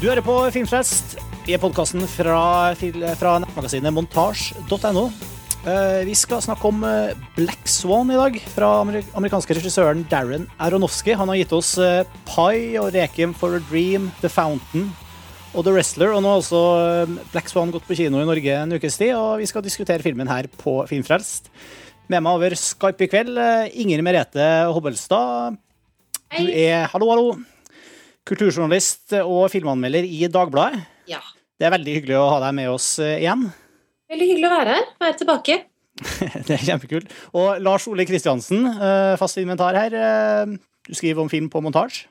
[0.00, 2.72] Du hører på Filmfest er podkasten fra,
[3.20, 5.02] fra nettmagasinet montasj.no.
[5.68, 11.12] Eh, Vi skal snakke om eh, Black Swan i dag, fra amerikanske regissøren Darren Aronofsky.
[11.20, 11.74] Han har gitt oss
[12.30, 14.88] Pie og Requiem for a Dream, The Fountain
[15.52, 16.14] og The Wrestler.
[16.16, 19.12] Og nå har også eh, Black Swan gått på kino i Norge en ukes tid,
[19.20, 21.52] og vi skal diskutere filmen her på Filmfrelst.
[22.08, 25.60] Med meg over Skype i kveld, eh, Inger Merete Hobbelstad.
[26.38, 27.32] Du er hallo, hallo.
[28.28, 30.82] Kulturjournalist og filmanmelder i Dagbladet.
[31.10, 31.20] Ja.
[31.60, 33.46] Det er veldig hyggelig å ha deg med oss eh, igjen.
[34.10, 34.86] Veldig hyggelig å være her.
[35.02, 35.56] Være tilbake.
[36.46, 37.10] Det er kjempekult.
[37.36, 39.96] Og Lars Ole Kristiansen, eh, fast inventar her.
[39.96, 40.54] eh,
[40.88, 42.06] Du skriver om film på montasje.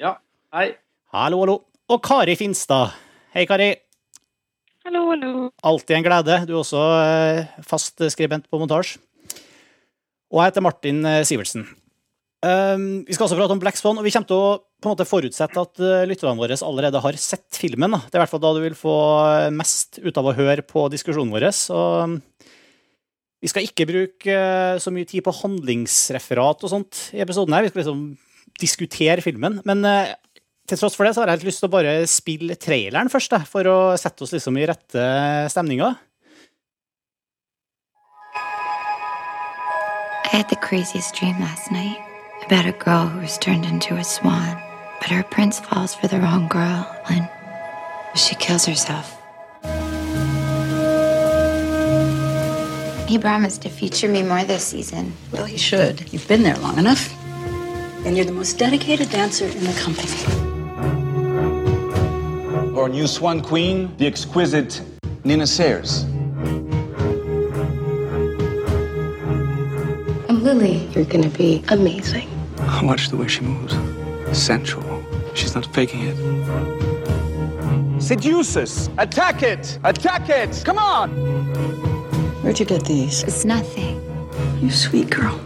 [0.00, 0.14] Ja,
[0.56, 0.70] hei.
[1.14, 1.56] Hallo, hallo.
[1.92, 2.94] Og Kari Finstad.
[3.34, 3.72] Hei, Kari.
[4.86, 5.32] Hallo, hallo.
[5.64, 6.38] Alltid en glede.
[6.48, 6.80] Du er også
[7.68, 8.98] fast skribent på montasje.
[10.32, 11.66] Og jeg heter Martin Sivertsen.
[12.44, 14.92] Um, vi skal også prate om Black Swan, og vi kommer til å på en
[14.92, 17.94] måte forutsette at uh, lytterne våre allerede har sett filmen.
[17.94, 18.02] Da.
[18.04, 18.96] Det er i hvert fall da du vil få
[19.54, 21.48] mest ut av å høre på diskusjonen vår.
[21.56, 22.18] Så um,
[23.40, 27.64] vi skal ikke bruke uh, så mye tid på handlingsreferat og sånt i episoden her.
[27.64, 28.06] Vi skal liksom
[28.60, 29.62] diskutere filmen.
[29.64, 30.12] Men uh,
[30.68, 33.32] til tross for det så har jeg helt lyst til å bare spille traileren først,
[33.32, 35.10] da, for å sette oss liksom i rette
[35.54, 35.94] stemninga.
[40.24, 42.03] I had the craziest dream last night
[42.46, 44.60] about a girl who was turned into a swan.
[45.00, 47.28] But her prince falls for the wrong girl and
[48.14, 49.16] she kills herself.
[53.08, 55.12] He promised to feature me more this season.
[55.32, 56.12] Well, you should.
[56.12, 57.12] You've been there long enough.
[58.04, 60.12] And you're the most dedicated dancer in the company.
[62.76, 64.82] Our new Swan Queen, the exquisite
[65.24, 66.04] Nina Sayers.
[70.28, 70.88] I'm Lily.
[70.92, 72.33] You're gonna be amazing.
[72.82, 73.74] Watch the way she moves.
[74.38, 75.02] Sensual.
[75.34, 76.16] She's not faking it.
[78.00, 78.90] Seduce us!
[78.98, 79.78] Attack it!
[79.84, 80.62] Attack it!
[80.64, 81.10] Come on!
[82.42, 83.22] Where'd you get these?
[83.22, 84.00] It's nothing.
[84.60, 85.38] You sweet girl.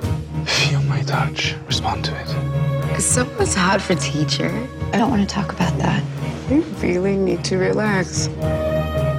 [0.46, 1.54] Feel my touch.
[1.66, 2.26] Respond to it.
[2.26, 2.98] So it.
[2.98, 4.50] Is someone's hot for teacher?
[4.92, 6.02] I don't want to talk about that.
[6.50, 8.28] You really need to relax.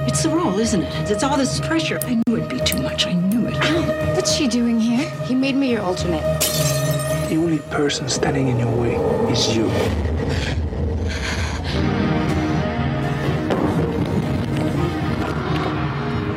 [0.06, 1.10] It's the role, isn't it?
[1.10, 1.98] It's all this pressure.
[2.02, 3.06] I knew it'd be too much.
[3.06, 3.56] I knew it.
[4.14, 5.08] What's she doing here?
[5.24, 6.79] He made me your alternate.
[7.30, 8.96] The only person standing in your way
[9.30, 9.68] is you.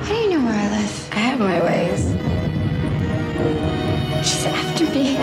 [0.04, 1.10] How do you know where I live?
[1.12, 2.14] I have my ways.
[4.24, 5.18] She's after me.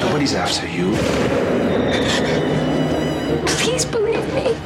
[0.00, 0.96] Nobody's after you.
[3.44, 4.56] Please believe me.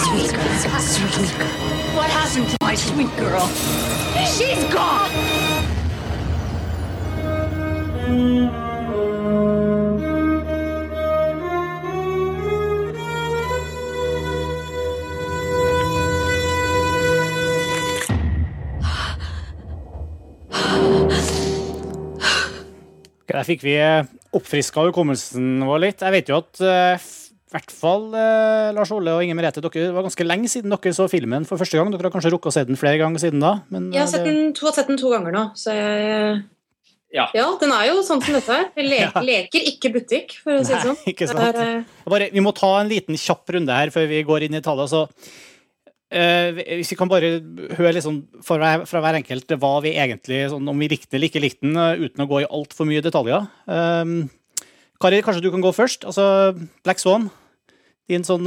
[0.00, 0.80] Sweet girl.
[0.80, 1.48] Sweet girl.
[1.94, 3.46] What happened to my sweet girl?
[4.24, 5.65] She's gone.
[23.36, 23.76] Der fikk vi
[24.36, 26.00] oppfriska hukommelsen vår litt.
[26.00, 27.06] Jeg vet jo at eh,
[27.46, 30.92] i hvert fall eh, Lars Ole og Inger Merete, dere, var ganske lenge siden dere
[30.96, 31.92] så filmen for første gang.
[31.92, 33.58] Dere har kanskje rukket å se den flere ganger siden da?
[33.68, 36.38] Men, Jeg har eh, sett den, to, sett den to ganger nå, så jeg
[37.16, 37.24] Ja.
[37.34, 38.68] Ja, den er jo sånn som dette her.
[38.76, 39.10] Le Ja.
[39.24, 40.98] leker ikke butikk, for å si det sånn.
[41.08, 41.56] ikke Det sant.
[41.56, 42.10] er, uh...
[42.12, 44.90] Bare, vi må ta en liten kjapp runde her før vi går inn i tallet.
[44.92, 45.06] Så,
[46.12, 47.30] uh, hvis vi kan bare
[47.78, 51.30] høre liksom fra, hver- fra hver enkelt hva vi egentlig, sånn, om vi likte eller
[51.32, 53.48] ikke likte den, uh, uten å gå i altfor mye detaljer.
[53.66, 54.28] Um,
[55.00, 56.04] Kari, kanskje du kan gå først?
[56.08, 56.52] Altså,
[56.84, 57.30] Black Swan.
[58.08, 58.46] Din sånn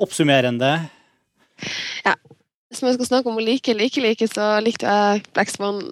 [0.00, 0.70] oppsummerende
[2.70, 5.82] Hvis man skal snakke om å like eller ikke like, så likte jeg Black Swan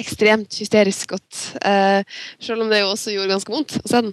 [0.00, 1.38] ekstremt hysterisk godt.
[1.64, 2.02] Eh,
[2.40, 4.12] selv om det jo også gjorde ganske vondt å se den.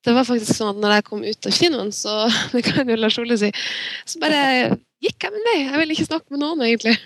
[0.00, 2.14] Det var faktisk sånn at når jeg kom ut av kinoen, så
[2.54, 3.50] det kan jo Lars Ole si,
[4.08, 4.40] så bare
[5.04, 5.58] gikk jeg min vei.
[5.66, 6.96] Jeg ville ikke snakke med noen, egentlig.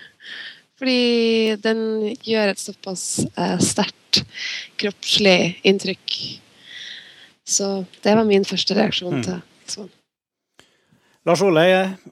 [0.79, 1.81] Fordi den
[2.27, 3.03] gjør et såpass
[3.39, 4.21] eh, sterkt
[4.81, 6.15] kroppslig inntrykk.
[7.47, 9.23] Så det var min første reaksjon Mm.
[9.23, 9.37] til
[9.75, 9.91] sånn.
[11.25, 11.63] Lars Ole,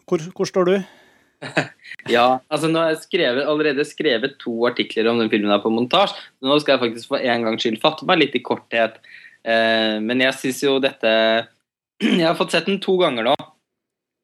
[0.10, 0.75] hvor, hvor står du?
[2.12, 5.72] Ja, altså nå har jeg skrevet, allerede skrevet to artikler om den filmen her på
[5.72, 6.18] montasje.
[6.44, 8.98] Nå skal jeg faktisk for en gangs skyld fatte meg litt i korthet.
[9.48, 11.12] Eh, men jeg syns jo dette
[12.04, 13.36] Jeg har fått sett den to ganger nå.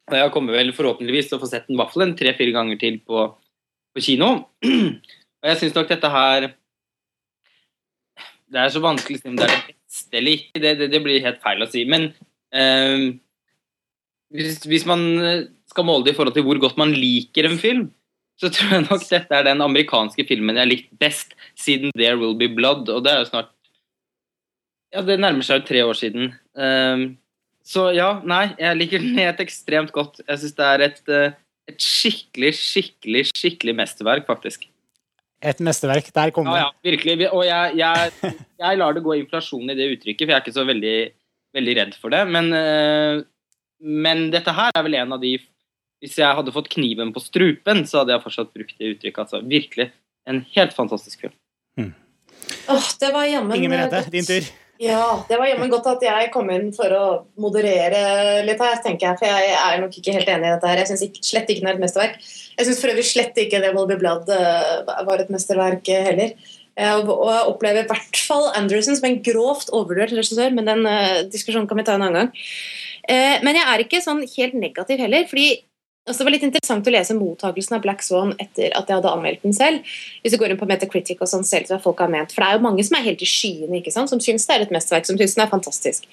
[0.10, 2.80] Og jeg kommer vel forhåpentligvis til å få sett den i hvert fall tre-fire ganger
[2.82, 3.28] til på,
[3.96, 4.32] på kino.
[5.40, 6.50] Og jeg syns nok dette her
[8.50, 10.64] Det er så vanskelig å si om det er det beste eller ikke.
[10.66, 11.86] Det, det, det blir helt feil å si.
[11.88, 12.10] Men
[12.52, 13.08] eh,
[14.36, 15.06] hvis, hvis man
[15.70, 17.88] skal måle det i forhold til hvor godt man liker en film,
[18.40, 22.18] så tror jeg nok dette er den amerikanske filmen jeg har likt best siden There
[22.20, 22.88] Will Be Blood.
[22.90, 23.56] Og det er jo snart
[24.90, 26.32] Ja, det nærmer seg jo tre år siden.
[26.58, 27.12] Um,
[27.70, 30.24] så ja, nei, jeg liker den helt ekstremt godt.
[30.24, 31.36] Jeg syns det er et, eh,
[31.70, 34.66] et skikkelig, skikkelig, skikkelig mesterverk, faktisk.
[35.46, 36.10] Et mesterverk.
[36.16, 36.58] Der kom det.
[36.58, 37.30] ja, virkelig.
[37.30, 38.34] Og jeg, jeg,
[38.64, 40.96] jeg lar det gå inflasjon i det uttrykket, for jeg er ikke så veldig,
[41.60, 42.24] veldig redd for det.
[42.34, 43.22] Men, eh,
[43.86, 45.38] men dette her er vel en av de
[46.00, 49.20] Hvis jeg hadde fått kniven på strupen, så hadde jeg fortsatt brukt det uttrykket.
[49.26, 49.90] Altså, virkelig.
[50.30, 51.36] En helt fantastisk film.
[52.70, 54.48] Åh, det var jammen Inger Merete, din tur.
[54.80, 57.06] Ja, det var jammen godt at jeg kom inn for å
[57.42, 59.20] moderere litt her, tenker jeg.
[59.20, 60.80] For jeg er nok ikke helt enig i dette her.
[60.80, 62.16] Jeg syns slett ikke den er et mesterverk.
[62.56, 66.06] Jeg syns for øvrig slett ikke The Will Be Blood eh, var et mesterverk eh,
[66.08, 66.32] heller.
[66.80, 70.88] Eh, Og jeg opplever i hvert fall Anderson som en grovt overvurdert regissør, men den
[70.88, 72.32] eh, diskusjonen kan vi ta en annen gang.
[73.10, 75.50] Eh, men jeg er ikke sånn helt negativ heller, fordi
[76.10, 79.12] altså, det var litt interessant å lese mottakelsen av Black Swan etter at jeg hadde
[79.14, 79.86] anmeldt den selv.
[80.24, 82.34] Hvis du går inn på Metacritic og sånn selv så folk har ment.
[82.34, 84.12] For det er jo mange som er helt i skyene, ikke sant?
[84.12, 86.10] som syns det er et mesterverk, som syns den er fantastisk.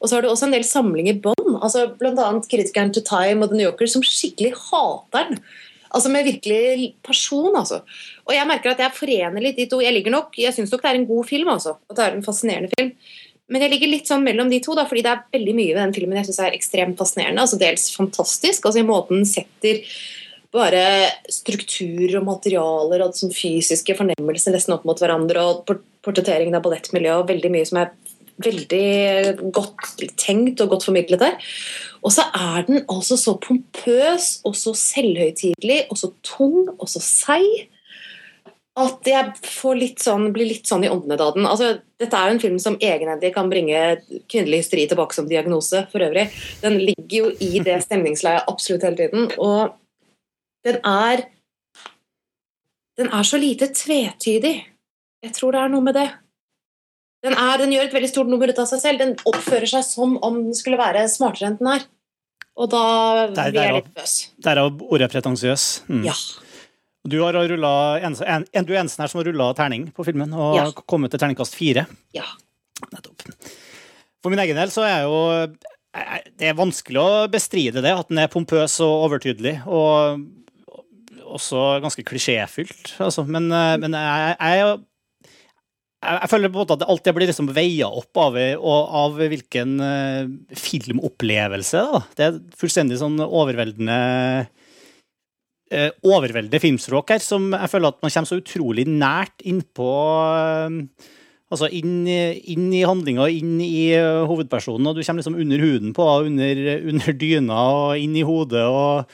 [0.00, 2.30] Og så har du også en del samlinger bånd, altså bl.a.
[2.50, 5.44] kritikeren to Time og The New Yorker, som skikkelig hater den.
[5.94, 7.84] Altså med virkelig pasjon, altså.
[8.26, 9.78] Og jeg merker at jeg forener litt de to.
[9.84, 11.76] Jeg ligger nok, jeg syns nok det er en god film, altså.
[11.86, 12.90] At det er en fascinerende film.
[13.52, 15.82] Men jeg ligger litt sånn mellom de to, da, fordi det er veldig mye ved
[15.82, 17.44] den filmen jeg syns er ekstremt fascinerende.
[17.44, 19.82] altså Dels fantastisk, altså i måten den setter
[20.54, 20.84] bare
[21.32, 27.24] strukturer og materialer og sånn fysiske fornemmelser nesten opp mot hverandre, og portretteringen av ballettmiljøet
[27.24, 27.92] og veldig mye som er
[28.44, 31.36] veldig godt tenkt og godt formidlet der.
[32.04, 37.02] Og så er den altså så pompøs og så selvhøytidelig og så tung og så
[37.02, 37.68] seig
[38.74, 41.46] at jeg får litt sånn, blir litt sånn i åndene den.
[41.46, 43.82] Altså, dette er jo en film som egenhendig kan bringe
[44.26, 46.26] kvinnelig hysteri tilbake som diagnose for øvrig.
[46.62, 49.30] Den ligger jo i det stemningsleiet absolutt hele tiden.
[49.38, 49.76] Og
[50.66, 51.28] den er
[52.94, 54.54] Den er så lite tvetydig.
[55.24, 56.06] Jeg tror det er noe med det.
[57.26, 59.00] Den, er, den gjør et veldig stort nummer ut av seg selv.
[59.02, 61.88] Den oppfører seg som om den skulle være smartere enn den er.
[62.54, 62.84] Og da
[63.34, 64.14] blir jeg litt bøs.
[64.46, 65.64] Derav ordet pretensiøs.
[65.88, 66.04] Mm.
[66.06, 66.14] Ja.
[67.04, 70.06] Du, har rullet, en, en, en, du er eneste her som har rulla terning på
[70.06, 70.64] filmen, og Ja.
[70.88, 71.84] kommet til terningkast fire.
[72.16, 72.24] Ja.
[72.92, 73.26] Nettopp.
[74.24, 75.18] For min egen del så er jeg jo
[76.40, 79.60] Det er vanskelig å bestride det, at den er pompøs og overtydelig.
[79.68, 80.24] Og
[81.36, 83.22] også ganske klisjéfylt, altså.
[83.28, 84.80] Men, eh, men jeg, jeg,
[86.08, 89.20] jeg, føler på en måte at det alltid blir liksom veia opp av, og- av
[89.20, 90.26] hvilken eh,
[90.58, 91.84] filmopplevelse.
[91.92, 92.02] Da.
[92.16, 94.48] Det er fullstendig sånn overveldende
[96.06, 99.90] overveldende filmspråk her, som jeg føler at man kommer så utrolig nært innpå
[101.52, 105.92] Altså inn, inn i handlinga, inn i eh, hovedpersonen, og du kommer liksom under huden
[105.94, 108.64] på under, under dyna og inn i hodet.
[108.64, 109.04] og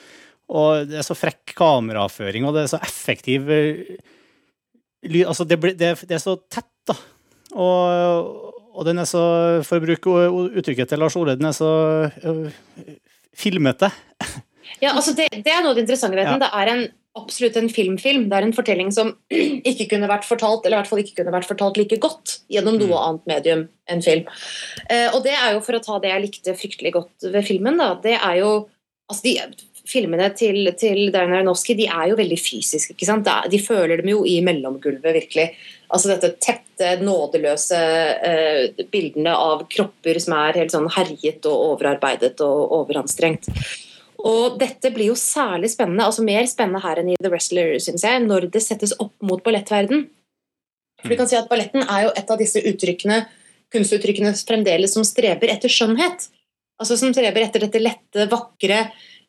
[0.51, 5.75] og det er så frekk kameraføring, og det er så effektiv lyd Altså, det, ble,
[5.79, 6.97] det, det er så tett, da.
[7.55, 9.23] Og, og den er så,
[9.67, 10.27] for å bruke
[10.61, 11.71] uttrykket til Lars Ole, den er så
[12.11, 12.51] øh,
[13.37, 13.91] filmete.
[14.81, 16.41] Ja, altså det, det er noe av det interessante ved den.
[16.43, 16.83] Det er en,
[17.19, 18.29] absolutt en filmfilm.
[18.31, 19.13] Det er en fortelling som
[19.71, 22.79] ikke kunne vært fortalt, eller i hvert fall ikke kunne vært fortalt like godt gjennom
[22.81, 23.01] noe Mm.
[23.07, 24.29] annet medium enn film.
[24.89, 27.77] Eh, og det er jo, for å ta det jeg likte fryktelig godt ved filmen,
[27.83, 28.55] da, det er jo
[29.11, 32.93] altså de, Filmene til, til Darren Aronofsky de er jo veldig fysiske.
[32.95, 33.27] ikke sant?
[33.51, 35.47] De føler dem jo i mellomgulvet, virkelig.
[35.91, 37.81] Altså dette tette, nådeløse
[38.23, 43.49] eh, bildene av kropper som er helt sånn herjet og overarbeidet og overanstrengt.
[44.27, 48.05] Og dette blir jo særlig spennende, altså mer spennende her enn i The Wrestler, synes
[48.05, 50.09] jeg, når det settes opp mot ballettverden.
[51.01, 53.23] For du kan si at Balletten er jo et av disse uttrykkene,
[53.73, 56.27] kunstuttrykkene fremdeles som streber etter skjønnhet.
[56.81, 58.83] Altså Som streber etter dette lette, vakre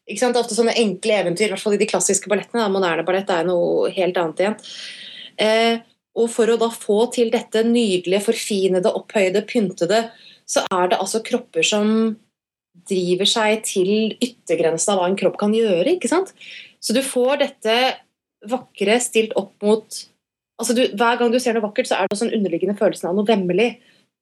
[0.10, 0.40] ikke sant?
[0.40, 2.64] Ofte sånne enkle eventyr, i hvert fall i de klassiske ballettene.
[2.64, 4.58] da, Moderne ballett er noe helt annet igjen.
[5.42, 5.76] Eh,
[6.20, 10.04] og for å da få til dette nydelige, forfinede, opphøyde, pyntede,
[10.50, 12.18] så er det altså kropper som
[12.88, 15.96] driver seg til yttergrensen av hva en kropp kan gjøre.
[15.96, 16.34] ikke sant?
[16.82, 17.78] Så du får dette
[18.50, 20.00] vakre stilt opp mot
[20.62, 23.10] altså du, Hver gang du ser noe vakkert, så er det også en underliggende følelsen
[23.10, 23.76] av noe vemmelig.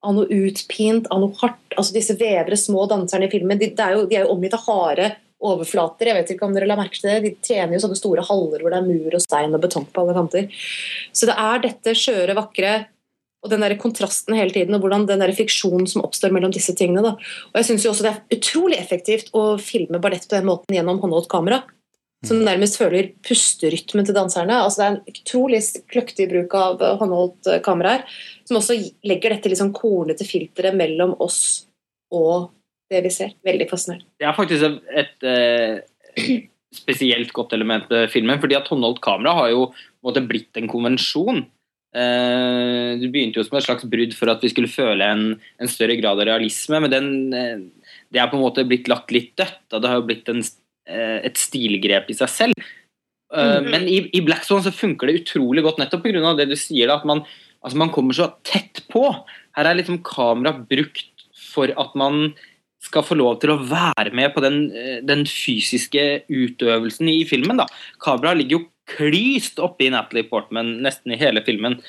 [0.03, 1.74] Av noe utpint, av noe hardt.
[1.75, 4.63] altså Disse vevre, små danserne i filmen de, er jo, de er jo omgitt av
[4.68, 6.10] harde overflater.
[6.10, 8.63] jeg vet ikke om dere la merke til det, De trener jo sånne store haller
[8.63, 10.63] hvor det er mur og stein og betong på alle kanter.
[11.15, 12.74] Så det er dette skjøre, vakre
[13.39, 16.75] og den der kontrasten hele tiden, og hvordan den der fiksjonen som oppstår mellom disse
[16.75, 17.03] tingene.
[17.05, 17.15] Da.
[17.51, 20.75] Og jeg synes jo også Det er utrolig effektivt å filme ballett på den måten
[20.75, 21.63] gjennom håndholdt kamera.
[22.27, 24.58] Som nærmest føler pusterytmen til danserne.
[24.60, 28.17] Altså Det er en utrolig kløktig bruk av eh, håndholdt kameraer, kamera her,
[28.50, 28.75] som også
[29.08, 31.69] legger dette liksom kornete filteret mellom oss
[32.12, 32.50] og
[32.91, 33.36] det vi ser.
[33.46, 34.10] Veldig fascinerende.
[34.19, 34.65] Det er faktisk
[35.00, 36.43] et, eh,
[36.75, 40.60] spesielt godt element ved filmen, fordi at håndholdt kamera har jo på en måte blitt
[40.60, 41.46] en konvensjon.
[41.89, 45.24] Eh, det begynte jo som et slags brudd for at vi skulle føle en,
[45.58, 49.13] en større grad av realisme, men den, eh, det er på en måte blitt lagt
[49.15, 50.43] litt dødt, og det har jo blitt en,
[50.86, 52.69] eh, et stilgrep i seg selv.
[53.29, 53.67] Mhm.
[53.69, 56.31] Men i, i Black Swan så funker det utrolig godt nettopp pga.
[56.38, 57.22] det du sier, da, at man,
[57.62, 59.03] altså man kommer så tett på.
[59.53, 62.31] Her er liksom kamera brukt for at man
[62.81, 64.58] skal få lov til å være med på den,
[65.05, 67.62] den fysiske utøvelsen i filmen.
[67.62, 67.67] da.
[68.01, 71.79] Kameraet ligger jo klyst oppi Natalie Portman nesten i hele filmen,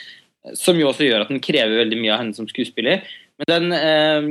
[0.57, 3.05] som jo også gjør at den krever veldig mye av henne som skuespiller.
[3.41, 4.29] Men den eh,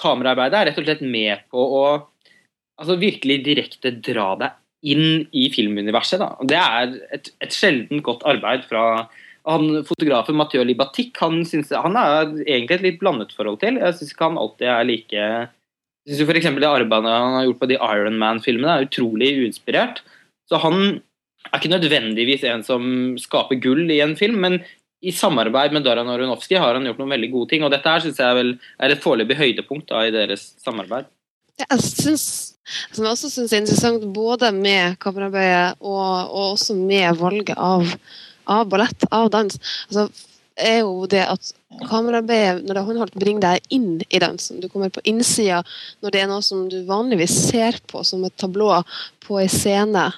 [0.00, 1.84] kameraarbeidet er rett og slett med på å
[2.80, 4.56] altså virkelig direkte dra deg
[4.90, 6.22] inn i filmuniverset.
[6.22, 6.32] Da.
[6.40, 8.84] Og det er et, et sjeldent godt arbeid fra
[9.48, 11.14] han fotografen Mathieu Libatic.
[11.20, 13.80] Han, synes, han er egentlig et litt blandet forhold til.
[13.80, 15.26] Jeg syns ikke han alltid er like
[16.08, 16.48] jeg syns f.eks.
[16.56, 20.00] det arbeidet han har gjort på de Iron Man-filmene, er utrolig uinspirert.
[20.48, 21.00] Så han
[21.48, 22.84] er ikke nødvendigvis en som
[23.20, 24.60] skaper gull i en film, men
[25.00, 27.64] i samarbeid med Daran Aronofsky har han gjort noen veldig gode ting.
[27.64, 31.08] Og dette her syns jeg vel er et foreløpig høydepunkt da, i deres samarbeid.
[31.60, 32.24] Jeg synes,
[32.92, 37.88] som jeg også syns er interessant, både med kameraarbeidet og, og også med valget av,
[38.48, 39.56] av ballett, av dans,
[39.88, 40.08] altså,
[40.60, 41.52] er jo det at
[41.88, 44.60] kameraarbeidet når det er håndholdt, bringer deg inn i dansen.
[44.60, 45.62] Du kommer på innsida
[46.04, 48.82] når det er noe som du vanligvis ser på som et tablå
[49.24, 50.10] på ei scene.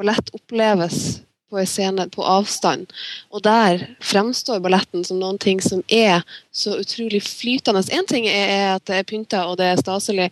[0.00, 2.92] Ballett oppleves på en scene på avstand.
[3.34, 6.22] Og der fremstår balletten som noen ting som er
[6.54, 7.82] så utrolig flytende.
[7.90, 10.28] Én ting er at det er pynta og det er staselig,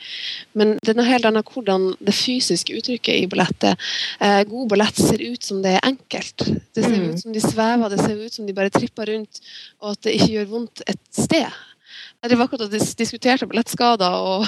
[0.55, 3.75] men det er noe helt annet hvordan det fysiske uttrykket i ballettet.
[4.23, 6.47] Eh, god ballett ser ut som det er enkelt.
[6.75, 7.11] Det ser Mm.
[7.11, 9.41] ut som de svever, det ser ut som de bare tripper rundt,
[9.83, 11.51] og at det ikke gjør vondt et sted.
[12.19, 14.47] Jeg driver akkurat og dis diskuterte ballettskader og,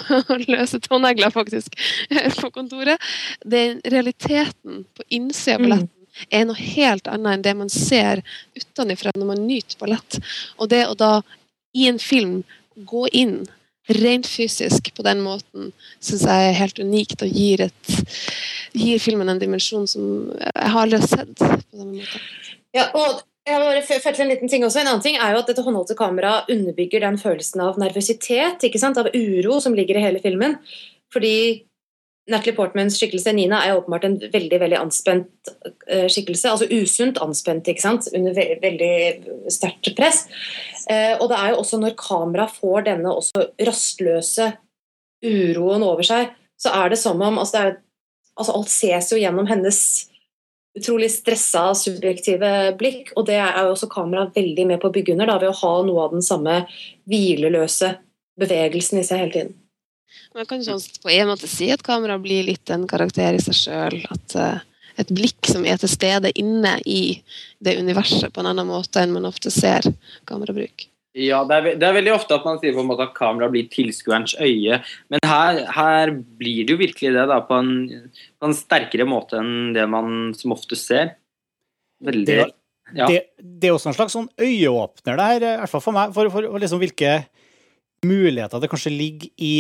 [0.50, 1.77] løse tånegler faktisk
[2.41, 2.99] på kontoret.
[3.47, 5.69] Det er realiteten på innsida av Mm.
[5.69, 5.97] balletten
[6.35, 8.21] er noe helt annet enn det man ser
[8.59, 10.19] utenfra når man nyter ballett.
[10.59, 11.21] Og det å da
[11.73, 12.41] i en film
[12.75, 13.45] gå inn
[13.91, 15.71] rent fysisk på den måten
[16.03, 17.95] syns jeg er helt unikt og gir, et,
[18.75, 22.23] gir filmen en dimensjon som jeg har aldri sett på samme måte.
[22.77, 24.80] Ja, og jeg har bare fø- til en liten ting også.
[24.80, 28.80] En annen ting er jo at dette håndholdte kameraet underbygger den følelsen av nervøsitet, ikke
[28.80, 29.00] sant?
[29.00, 30.57] av uro som ligger i hele filmen.
[31.11, 31.66] Fordi
[32.30, 35.50] Natalie Portmans skikkelse Nina er åpenbart en veldig veldig anspent
[35.88, 36.52] eh, skikkelse.
[36.52, 38.07] Altså usunt anspent, ikke sant?
[38.14, 40.26] under ve veldig sterkt press.
[40.87, 44.52] Eh, og det er jo også når kamera får denne også rastløse
[45.26, 46.30] uroen over seg,
[46.61, 47.75] så er det som om altså det er,
[48.40, 49.80] altså Alt ses jo gjennom hennes
[50.79, 55.17] utrolig stressa, subjektive blikk, og det er jo også kameraet veldig med på å bygge
[55.17, 56.62] under, da, ved å ha noe av den samme
[57.11, 57.97] hvileløse
[58.41, 59.57] bevegelsen i seg hele tiden.
[60.35, 63.57] Man kan sånn på en måte si at kameraet blir litt en karakter i seg
[63.57, 63.99] sjøl.
[64.15, 64.62] At eh,
[65.03, 67.19] et blikk som er til stede inne i
[67.62, 69.87] det universet på en annen måte enn man ofte ser
[70.31, 70.89] kamerabruk.
[71.19, 73.49] Ja, det er, det er veldig ofte at man sier på en måte at kamera
[73.50, 74.79] blir tilskuerens øye,
[75.11, 77.73] men her, her blir det jo virkelig det da, på en,
[78.38, 81.17] på en sterkere måte enn det man som oftest ser.
[82.07, 82.47] Veldig Det,
[82.95, 83.09] ja.
[83.11, 86.31] det, det er også en slags sånn øyeåpner der, i hvert fall for meg, for,
[86.31, 87.17] for, for liksom hvilke
[88.07, 89.55] muligheter det kanskje ligger i,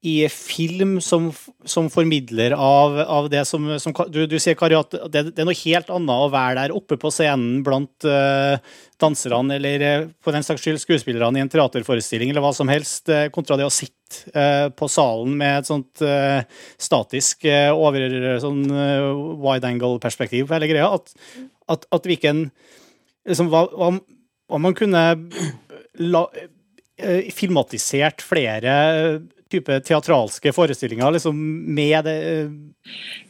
[0.00, 1.28] i film som,
[1.68, 5.48] som formidler av, av det som, som du, du sier, Kari, at det, det er
[5.48, 8.56] noe helt annet å være der oppe på scenen blant uh,
[9.00, 13.12] danserne eller eh, på den slags skyld skuespillerne i en teaterforestilling eller hva som helst,
[13.12, 14.00] uh, kontra det å sitte
[14.74, 16.00] på salen med et sånt
[16.82, 17.44] statisk
[17.78, 18.00] over
[18.42, 18.64] sånn
[19.38, 20.88] wide angle-perspektiv hele greia.
[20.96, 21.12] At,
[21.70, 22.40] at, at hvilken
[23.22, 23.92] liksom, hva, hva,
[24.50, 25.04] hva man kunne
[26.02, 26.24] la,
[27.38, 28.74] filmatisert flere
[29.50, 31.36] type teatralske forestillinger liksom
[31.74, 32.16] med, det,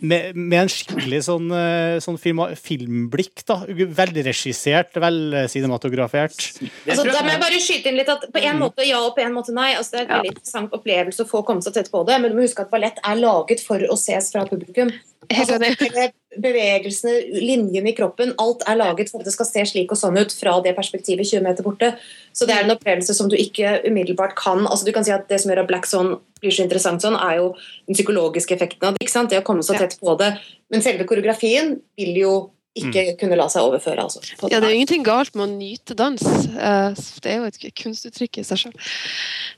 [0.00, 3.44] med, med en skikkelig sånn, eh, sånn film, filmblikk.
[3.48, 6.36] da, Velregissert, velcinematografert.
[6.60, 9.14] Det Altså, da må jeg bare skyte inn litt at På en måte ja og
[9.16, 9.72] på en måte nei.
[9.74, 10.16] Altså, det er en Ja.
[10.20, 12.70] veldig interessant opplevelse å få komme så tett på det, men du må huske at
[12.70, 14.92] ballett er laget for å ses fra publikum.
[15.30, 16.12] Altså, enig.
[16.38, 20.18] Bevegelsene, linjene i kroppen, alt er laget for at det skal se slik og sånn
[20.20, 21.90] ut fra det perspektivet 20 meter borte.
[22.37, 25.26] Så det er en opplevelse som du ikke umiddelbart kan altså Du kan si at
[25.28, 27.50] Det som gjør at Black Zone blir så interessant sånn, er jo
[27.88, 29.04] den psykologiske effekten av det.
[29.04, 29.30] ikke sant?
[29.30, 30.30] Det å komme så tett på det.
[30.70, 32.34] Men selve koreografien vil jo
[32.78, 33.98] ikke kunne la seg overføre.
[34.04, 34.20] altså.
[34.50, 36.22] Ja, det er jo ingenting galt med å nyte dans.
[36.22, 38.76] Eh, Det er jo et kunstuttrykk i seg sjøl.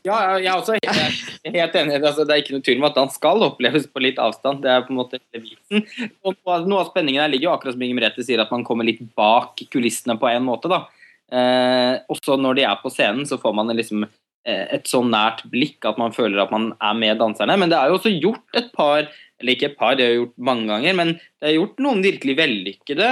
[0.05, 1.21] Ja, jeg er også helt,
[1.55, 2.01] helt enig.
[2.03, 4.63] Altså, det er ikke noe tvil om at dans skal oppleves på litt avstand.
[4.65, 5.85] Det er på en måte hele vitsen.
[6.25, 8.51] Og noe av- noe av spenningen her ligger jo akkurat som Inger Merete sier, at
[8.51, 10.69] man kommer litt bak kulissene på en måte.
[10.73, 10.87] da.
[11.33, 14.03] Eh, også når de er på scenen, så får man liksom
[14.45, 17.55] eh, et så nært blikk at man føler at man er med danserne.
[17.59, 19.07] Men det er jo også gjort et par
[19.43, 22.05] eller ikke et par, det har jeg gjort mange ganger, men det er gjort noen
[22.05, 23.09] virkelig vellykkede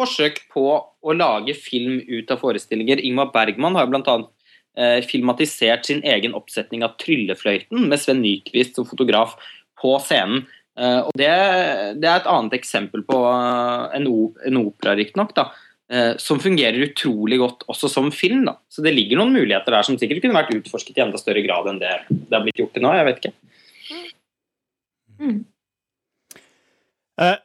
[0.00, 3.02] forsøk på å lage film ut av forestillinger.
[3.06, 4.16] Ingmar Bergman har bl.a.
[4.74, 9.36] Eh, filmatisert sin egen oppsetning av Tryllefløyten med Sven Nyquist som fotograf
[9.78, 10.48] på scenen.
[10.74, 11.30] Eh, og det,
[12.00, 14.08] det, er et annet eksempel på eh, en,
[14.50, 18.42] en opera, riktignok, eh, som fungerer utrolig godt også som film.
[18.48, 18.56] Da.
[18.66, 21.70] Så det ligger noen muligheter der som sikkert kunne vært utforsket i enda større grad
[21.70, 22.94] enn det det har blitt gjort til nå.
[22.98, 23.36] jeg vet ikke.
[25.24, 25.42] Mm.
[27.24, 27.36] Eh,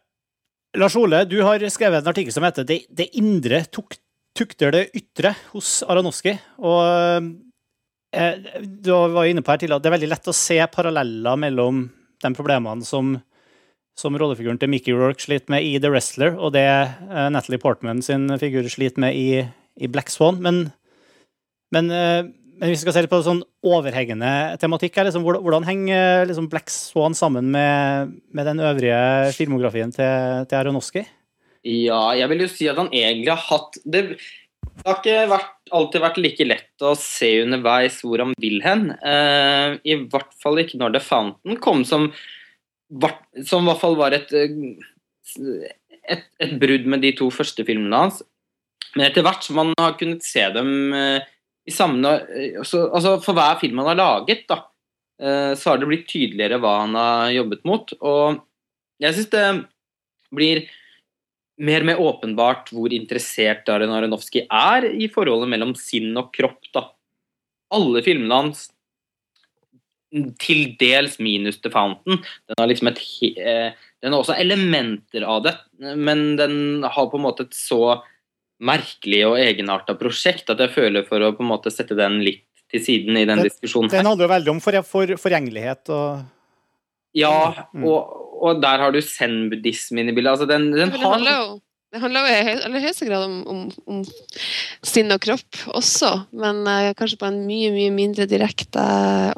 [0.78, 3.98] Lars Ole, du har skrevet en artikkel som heter 'Det, det indre tuk,
[4.38, 6.38] tukter det ytre' hos Aronowski.
[6.60, 7.34] Og
[8.14, 11.36] eh, du var inne på her tidligere at det er veldig lett å se paralleller
[11.38, 11.90] mellom
[12.22, 13.16] de problemene som,
[13.98, 18.04] som rollefiguren til Mickey Rourke sliter med i The Wrestler, og det eh, Natalie Portman
[18.06, 19.46] sin figur sliter med i,
[19.80, 20.42] i Black Swan.
[20.42, 20.72] Men,
[21.74, 22.26] men, uh,
[22.60, 26.72] men, hvis vi skal se litt på sånn overhengende tematikk, liksom, hvordan, henger liksom, Black
[26.74, 29.00] Swan sammen med, med den øvrige
[29.38, 31.06] filmografien til, til Aronofsky?
[31.68, 34.04] Ja, jeg vil jo si at han egentlig har hatt det,
[34.80, 38.86] det har ikke vært, alltid vært like lett å se underveis hvor han vil hen.
[39.04, 42.10] Uh, I hvert fall ikke når The Fountain kom, som,
[43.44, 48.24] som i hvert fall var et, et, et, brudd med de to første filmene hans.
[48.96, 51.20] Men etter hvert som man har kunnet se dem uh,
[51.70, 52.12] i samme
[52.60, 54.64] altså, altså, For hver film han har laget, da,
[55.22, 57.94] uh, så har det blitt tydeligere hva han har jobbet mot.
[58.02, 58.42] Og
[59.00, 59.46] jeg syns det
[60.36, 60.66] blir
[61.60, 66.62] mer og mer åpenbart hvor interessert Darren Aronofsky er i forholdet mellom sinn og kropp.
[66.76, 66.86] da.
[67.76, 68.70] Alle filmene hans,
[70.42, 73.02] til dels minus The Fountain, den har liksom et
[73.38, 78.00] eh, Den har også elementer av det, men den har på en måte et så
[78.60, 82.46] merkelig og egenarta prosjekt at jeg føler for å på en måte sette den litt
[82.70, 83.90] til siden i den, den diskusjonen.
[83.92, 86.28] Den handler jo veldig om for, for, forgjengelighet og
[87.18, 87.88] Ja, mm.
[87.90, 90.36] og, og der har du zen-buddhismen i bildet.
[90.36, 91.58] Altså, den, den jo
[91.90, 94.02] det handler jo i aller høyeste grad om, om, om,
[94.86, 98.84] sinn og kropp også, men uh, kanskje på en mye mye mindre direkte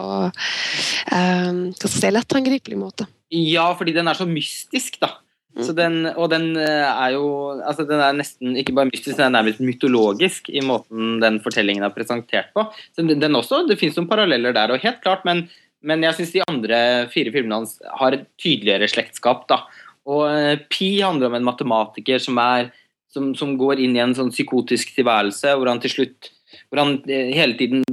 [0.03, 3.07] og uh, hva skal jeg si, lettangripelig måte.
[3.31, 5.13] Ja, fordi den er så mystisk, da.
[5.51, 7.25] Den, og den eh, er jo
[7.59, 11.83] altså Den er nesten ikke bare mystisk, den er nærmest mytologisk i måten den fortellingen
[11.83, 12.63] er presentert på.
[12.95, 15.49] Så den, den også, Det finnes noen paralleller der, og helt klart, men
[15.81, 19.47] men jeg syns de andre fire filmene hans har et tydeligere slektskap.
[19.49, 19.63] da.
[20.09, 22.69] Og uh, Pi handler om en matematiker som, er,
[23.11, 26.31] som, som, går inn i en sånn psykotisk tilværelse hvor han til slutt
[26.69, 27.85] hvor han uh, hele tiden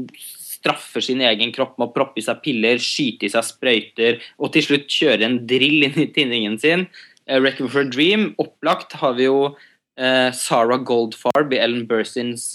[0.58, 4.50] straffer sin egen kropp med å proppe i seg piller, skyte i seg sprøyter og
[4.54, 6.88] til slutt kjøre en drill inn i tinningen sin.
[7.30, 8.32] Uh, Reckon for a Dream.
[8.40, 12.54] Opplagt har vi jo uh, Sarah Goldfarb i Ellen Bursins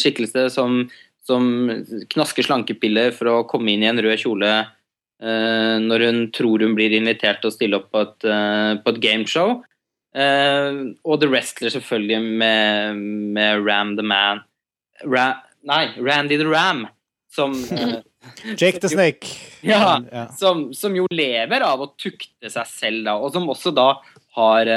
[0.00, 0.84] skikkelse som
[1.26, 1.44] som
[2.12, 6.74] knasker slankepiller for å komme inn i en rød kjole uh, når hun tror hun
[6.76, 9.62] blir invitert til å stille opp på et, uh, på et gameshow.
[10.14, 13.00] Uh, og The Wrestler selvfølgelig med,
[13.34, 14.44] med Ram the Man
[15.02, 15.32] Ra
[15.64, 16.84] Nei, Randy the Ram.
[17.32, 17.56] Som
[18.60, 19.32] Jake the Snake.
[19.64, 20.26] Ja, ja.
[20.36, 23.88] Som, som, jo lever av å tukte seg selv, da, og som også da
[24.34, 24.70] har,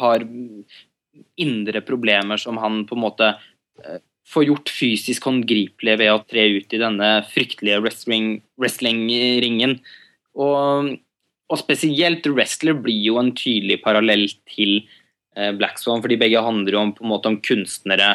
[0.00, 0.24] har
[1.40, 3.32] indre problemer som han på en måte
[4.30, 9.78] får gjort fysisk håndgripelig ved å tre ut i denne fryktelige wrestling-ringen.
[10.38, 10.92] Og,
[11.50, 14.76] og, spesielt Wrestler blir jo en tydelig parallell til
[15.36, 18.12] eh, Black Swan, fordi begge handler jo om, på en måte, om kunstnere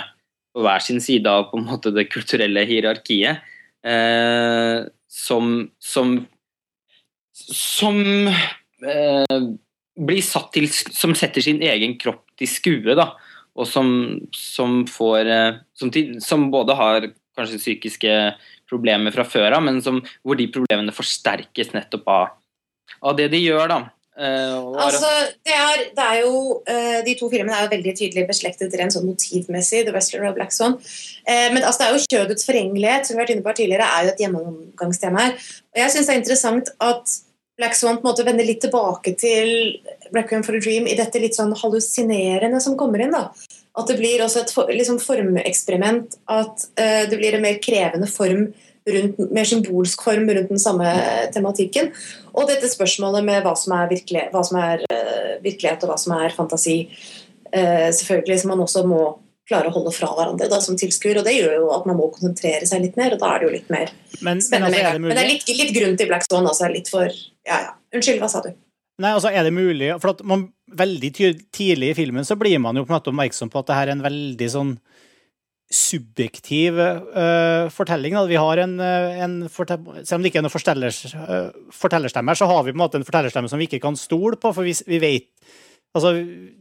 [0.55, 3.43] på hver sin side av på en måte, det kulturelle hierarkiet.
[3.85, 5.51] Eh, som
[5.83, 6.15] som,
[7.35, 7.99] som
[8.31, 9.41] eh,
[9.95, 12.95] blir satt til Som setter sin egen kropp til skue.
[12.95, 13.13] da
[13.55, 13.89] og som,
[14.35, 15.91] som får eh, som,
[16.23, 18.13] som, både har kanskje psykiske
[18.69, 22.33] problemer fra før av, men som, hvor de problemene forsterkes nettopp av,
[23.05, 23.83] av det de gjør, da.
[24.15, 25.09] Uh, altså,
[25.43, 28.95] det er, det er jo, uh, De to filmene er jo veldig tydelig beslektet rent
[28.95, 29.81] sånn motivmessig.
[29.83, 30.77] The Wrestler og Black Swan.
[31.27, 33.89] Uh, men altså, det er jo kjødets forgjengelighet som vi har vært inne på tidligere,
[33.91, 35.35] er jo et gjennomgangstema her.
[35.75, 37.17] Og jeg synes det er interessant at
[37.57, 39.49] Black Swan på en måte vender litt tilbake til
[40.15, 43.15] Requiem for a Dream i dette litt sånn hallusinerende som kommer inn.
[43.15, 43.29] da.
[43.75, 46.17] At det blir også et liksom, formeksperiment.
[46.31, 48.49] At uh, det blir en mer krevende form,
[48.85, 50.91] rundt, mer symbolsk form rundt den samme
[51.35, 51.91] tematikken.
[52.35, 55.99] Og dette spørsmålet med hva som er, virkelig, hva som er uh, virkelighet og hva
[56.01, 56.81] som er fantasi.
[57.55, 59.03] Uh, selvfølgelig som man også må
[59.49, 61.19] klare å holde fra hverandre da, som tilskuer.
[61.21, 63.49] Og det gjør jo at man må konsentrere seg litt mer, og da er det
[63.49, 64.73] jo litt mer men, spennende.
[64.73, 66.49] Men, altså, det, men det er litt, litt, grunn til Black Swan.
[66.49, 67.09] Altså, litt for
[67.45, 67.73] Ja, ja.
[67.95, 68.51] Unnskyld, hva sa du?
[69.03, 72.77] Nei, altså er det mulig For at man, veldig tidlig i filmen så blir man
[72.79, 74.77] jo på en måte oppmerksom på at det her er en veldig sånn
[75.75, 78.13] subjektiv uh, fortelling.
[78.13, 78.23] Da.
[78.29, 82.47] Vi har en, uh, en Selv om det ikke er noen fortellers, uh, fortellerstemme, så
[82.49, 84.53] har vi på en måte en fortellerstemme som vi ikke kan stole på.
[84.53, 85.31] For vi, vi vet
[85.95, 86.11] Altså,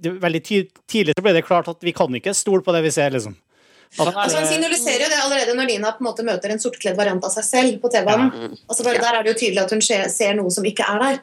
[0.04, 2.84] det, veldig ty tidlig så ble det klart at vi kan ikke stole på det
[2.86, 3.34] vi ser, liksom.
[3.98, 6.62] At, Altså, han eh, signaliserer jo det allerede når Nina på en måte møter en
[6.62, 8.56] sortkledd variant av seg selv på T-banen.
[8.66, 11.02] Altså bare Der er det jo tydelig at hun ser, ser noe som ikke er
[11.02, 11.20] der.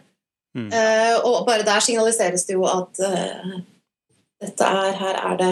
[0.56, 0.69] Mm.
[0.71, 3.60] Uh, og bare der signaliseres det jo at uh,
[4.43, 5.52] dette er, her er det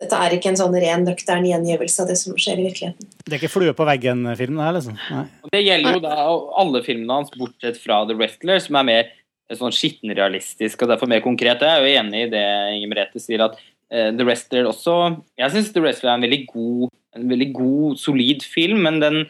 [0.00, 3.08] dette er ikke en sånn ren, nøktern gjengivelse av det som skjer i virkeligheten.
[3.26, 4.96] det er ikke flue på veggen-film, det her, liksom.
[5.12, 5.24] Nei.
[5.52, 6.14] Det gjelder jo da
[6.62, 9.10] alle filmene hans, bortsett fra The Wrestler, som er mer eh,
[9.58, 11.62] sånn skittenrealistisk og derfor mer konkret.
[11.64, 14.96] Jeg er jo enig i det Inger Merete sier, at uh, The Wrestler også
[15.40, 19.24] Jeg syns The Wrestler er en veldig god, en veldig god solid film, men den,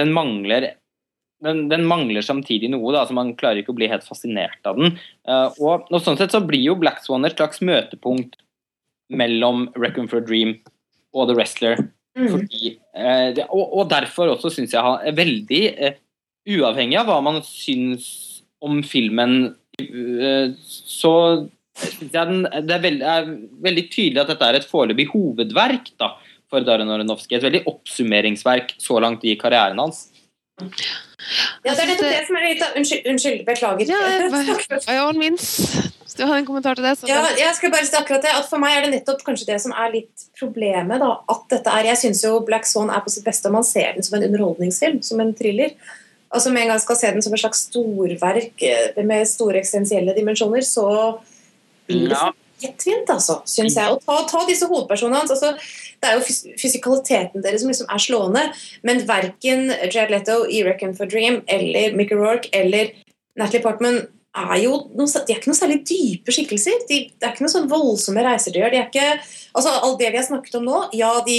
[0.00, 0.74] den mangler
[1.44, 4.78] den, den mangler samtidig noe, da, så man klarer ikke å bli helt fascinert av
[4.80, 4.96] den.
[5.28, 8.38] Uh, og, og sånn sett så blir jo Black Swan et slags møtepunkt
[9.12, 10.56] mellom Reckon for a Dream
[11.16, 11.84] og The Wrestler.
[12.16, 12.30] Mm.
[12.32, 16.02] Fordi, uh, det, og, og derfor også syns jeg han er veldig uh,
[16.46, 21.14] Uavhengig av hva man syns om filmen, eh, så
[21.76, 23.28] syns jeg den, det er, veld, er
[23.66, 26.14] veldig tydelig at dette er et foreløpig hovedverk da,
[26.50, 27.36] for Darren Aronofsky.
[27.36, 30.06] Et veldig oppsummeringsverk så langt i karrieren hans.
[31.66, 33.90] Ja, det er nettopp det som er litt av Unnskyld, unnskyld beklager.
[33.90, 35.50] Ja, by all means.
[36.16, 38.48] Du har en kommentar til det, så Ja, jeg skal bare si akkurat det, at
[38.48, 41.02] For meg er det nettopp kanskje det som er litt problemet.
[41.02, 43.68] da, at dette er, Jeg syns jo Black Swan er på sitt beste om man
[43.68, 45.76] ser den som en underholdningsfilm, som en thriller.
[46.36, 50.14] Altså Med en gang skal se den som et slags storverk eh, med store eksistensielle
[50.16, 50.88] dimensjoner, så
[51.88, 52.24] blir det
[52.62, 53.92] lettvint, altså, syns jeg.
[53.92, 55.32] Og ta, ta disse hovedpersonene hans.
[55.32, 58.44] altså Det er jo fys fysikaliteten deres som liksom er slående,
[58.86, 62.92] men verken Jared Leto i Reckon for Dream eller Mickey Rourke eller
[63.36, 64.02] Natalie Portman
[64.36, 66.82] er jo noe, de er ikke noe særlig dype skikkelser.
[66.88, 68.74] De, det er ikke noe sånn voldsomme reiser de gjør.
[68.74, 69.06] De er ikke,
[69.56, 71.38] altså Alt det vi har snakket om nå, ja, de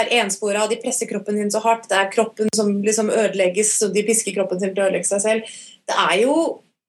[0.00, 3.94] er enspora, de presser kroppen sin så hardt, det er kroppen som liksom ødelegges, og
[3.94, 5.54] de pisker kroppen sin til å ødelegge seg selv.
[5.88, 6.36] Det er jo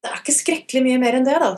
[0.04, 1.54] det er ikke skrekkelig mye mer enn det, da.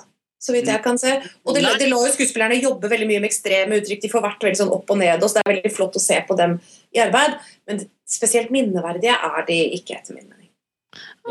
[0.45, 1.15] Så vidt jeg kan se.
[1.41, 4.03] Og det, det lar jo skuespillerne jobbe veldig mye med ekstreme uttrykk.
[4.03, 6.01] De får vært veldig sånn opp og ned, og så det er veldig flott å
[6.03, 6.57] se på dem
[6.93, 7.39] i arbeid.
[7.65, 10.51] Men spesielt minneverdige er de ikke, etter min mening.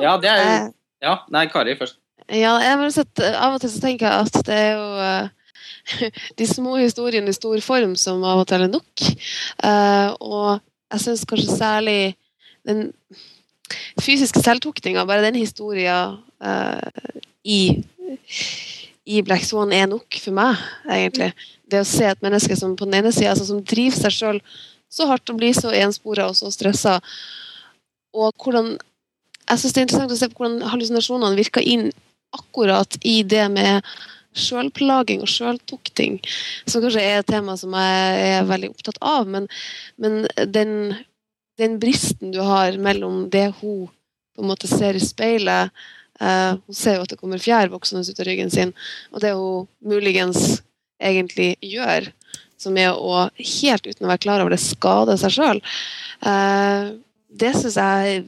[0.03, 0.72] Ja, det er jo Eh,
[1.05, 1.98] Ja, nei, Kari først.
[2.33, 5.29] Ja, jeg har sett, Av og til så tenker jeg at det er jo eh,
[6.38, 9.07] de små historiene i stor form som av og til er nok.
[9.70, 10.61] Eh, og
[10.94, 11.99] jeg syns kanskje særlig
[12.64, 12.87] den
[14.03, 15.99] fysiske selvtuktinga, bare den historia
[16.44, 17.61] eh, i,
[19.05, 21.33] i Black Swan er nok for meg, egentlig.
[21.70, 24.42] Det å se et menneske som på den ene sida altså, som driver seg sjøl
[24.94, 27.01] så hardt og blir så enspora og så stressa,
[28.14, 28.77] og hvordan
[29.44, 31.88] jeg synes det er interessant å se på hvordan hallusinasjonene virker inn
[32.35, 33.85] akkurat i det med
[34.35, 36.18] sjølplaging og sjøltukting,
[36.66, 39.29] som kanskje er et tema som jeg er veldig opptatt av.
[39.31, 39.49] Men,
[40.01, 40.94] men den,
[41.61, 43.87] den bristen du har mellom det hun
[44.35, 45.70] på en måte ser i speilet
[46.18, 48.75] eh, Hun ser jo at det kommer fjær voksende ut av ryggen sin,
[49.14, 50.64] og det hun muligens
[50.99, 52.09] egentlig gjør,
[52.59, 55.62] som er å helt uten å være klar over det, skade seg sjøl,
[56.27, 56.90] eh,
[57.35, 58.27] det syns jeg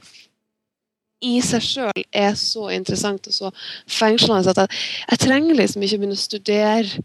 [1.25, 3.51] i seg sjøl er så interessant og så
[3.89, 7.03] fengslende at jeg, jeg trenger liksom ikke begynne å studere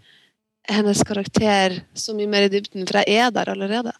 [0.70, 3.94] hennes karakter så mye mer i dybden, for jeg er der allerede.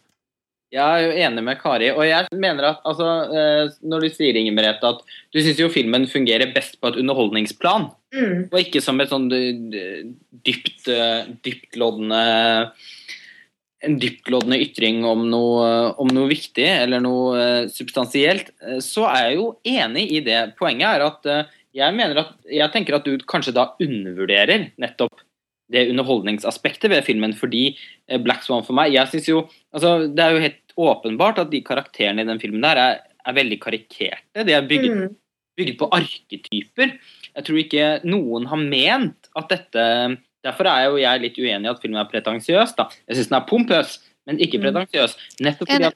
[0.73, 1.91] Jeg er jo enig med Kari.
[1.93, 5.03] Og jeg mener at altså, eh, når du sier Inger Merete, at
[5.35, 8.49] du syns jo filmen fungerer best på et underholdningsplan, Mm.
[8.51, 10.03] og ikke som et sånn eh,
[10.45, 12.19] dypt, eh, dyptloddende
[13.83, 15.67] en dyptloddende ytring om noe,
[15.99, 20.39] om noe viktig eller noe eh, substansielt, eh, så er jeg jo enig i det.
[20.59, 25.23] Poenget er at eh, jeg mener at jeg tenker at du kanskje da undervurderer nettopp
[25.73, 27.71] det underholdningsaspektet ved filmen, fordi
[28.21, 29.39] Black Swan for meg jeg synes jo,
[29.73, 33.37] altså Det er jo helt åpenbart at de karakterene i den filmen der er, er
[33.37, 34.43] veldig karikerte.
[34.45, 35.15] De er bygget, Mm.
[35.57, 36.93] bygget på arketyper.
[37.33, 39.87] Jeg tror ikke noen har ment at dette
[40.43, 42.75] Derfor er jo jeg litt uenig i at filmen er pretensiøs.
[42.75, 42.89] da.
[43.07, 44.65] Jeg syns den er pompøs, men ikke Mm.
[44.67, 45.15] pretensiøs.
[45.39, 45.95] Nettopp fordi at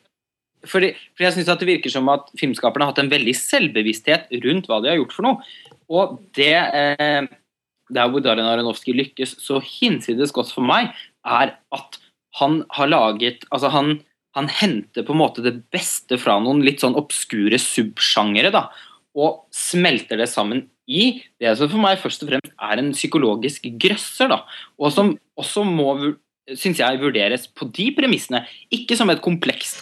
[0.66, 4.68] fordi, fordi jeg synes Det virker som at filmskaperne har hatt en veldig selvbevissthet rundt
[4.68, 5.38] hva de har gjort for noe.
[5.90, 7.28] Og det eh,
[7.94, 10.92] der hvor Darren Aronofsky lykkes så hinsides godt for meg,
[11.26, 12.00] er at
[12.40, 14.02] han har laget Altså, han,
[14.36, 18.68] han henter på en måte det beste fra noen litt sånn obskure subsjangere, da,
[19.18, 23.68] og smelter det sammen i det som for meg først og fremst er en psykologisk
[23.80, 24.42] grøsser, da,
[24.80, 25.92] og som også må
[26.56, 28.40] syns jeg vurderes på de premissene,
[28.72, 29.82] ikke som et komplekst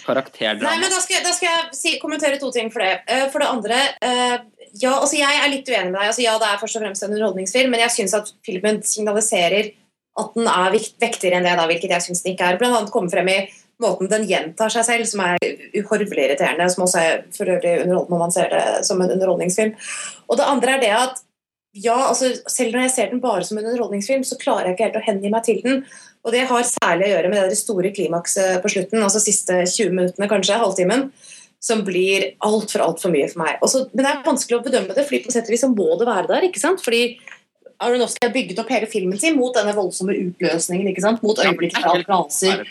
[0.65, 3.04] Nei, men Da skal, da skal jeg si, kommentere to ting for det.
[3.06, 4.38] Uh, For det andre uh,
[4.74, 6.10] ja, altså Jeg er litt uenig med deg.
[6.10, 9.76] Altså, ja, Det er først og fremst en underholdningsfilm, men jeg syns at filmen signaliserer
[10.15, 12.58] at den er vektigere enn det, da, hvilket jeg syns den ikke er.
[12.60, 13.39] Blant annet komme frem i
[13.84, 15.38] måten den gjentar seg selv, som er
[15.76, 16.68] uhorvelig irriterende.
[16.72, 19.76] Som også er for øvrig underholdende når man ser det som en underholdningsfilm.
[20.30, 21.24] Og det andre er det at
[21.76, 24.86] ja, altså Selv når jeg ser den bare som en underholdningsfilm, så klarer jeg ikke
[24.86, 25.82] helt å hengi meg til den.
[26.24, 29.92] Og det har særlig å gjøre med det store klimakset på slutten, altså siste 20
[29.92, 31.10] minuttene, kanskje, halvtimen,
[31.60, 33.60] som blir altfor, altfor mye for meg.
[33.66, 35.90] Også, men det er vanskelig å bedømme det, fordi på sett og vis så må
[36.00, 36.48] det være der.
[36.48, 36.80] ikke sant?
[36.86, 37.04] Fordi
[37.84, 41.24] Aronofsky har bygget opp hele filmen sin mot denne voldsomme utløsningen, ikke sant?
[41.26, 42.64] mot øyeblikket da alt raser.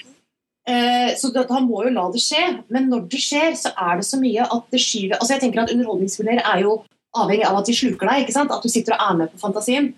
[0.64, 4.06] Eh, så han må jo la det skje, men når det skjer, så er det
[4.08, 6.78] så mye at det skyver altså jeg tenker at Underholdningsfilmer er jo
[7.14, 8.54] avhengig av at de sluker deg, ikke sant?
[8.54, 9.92] at du sitter og er med på fantasien.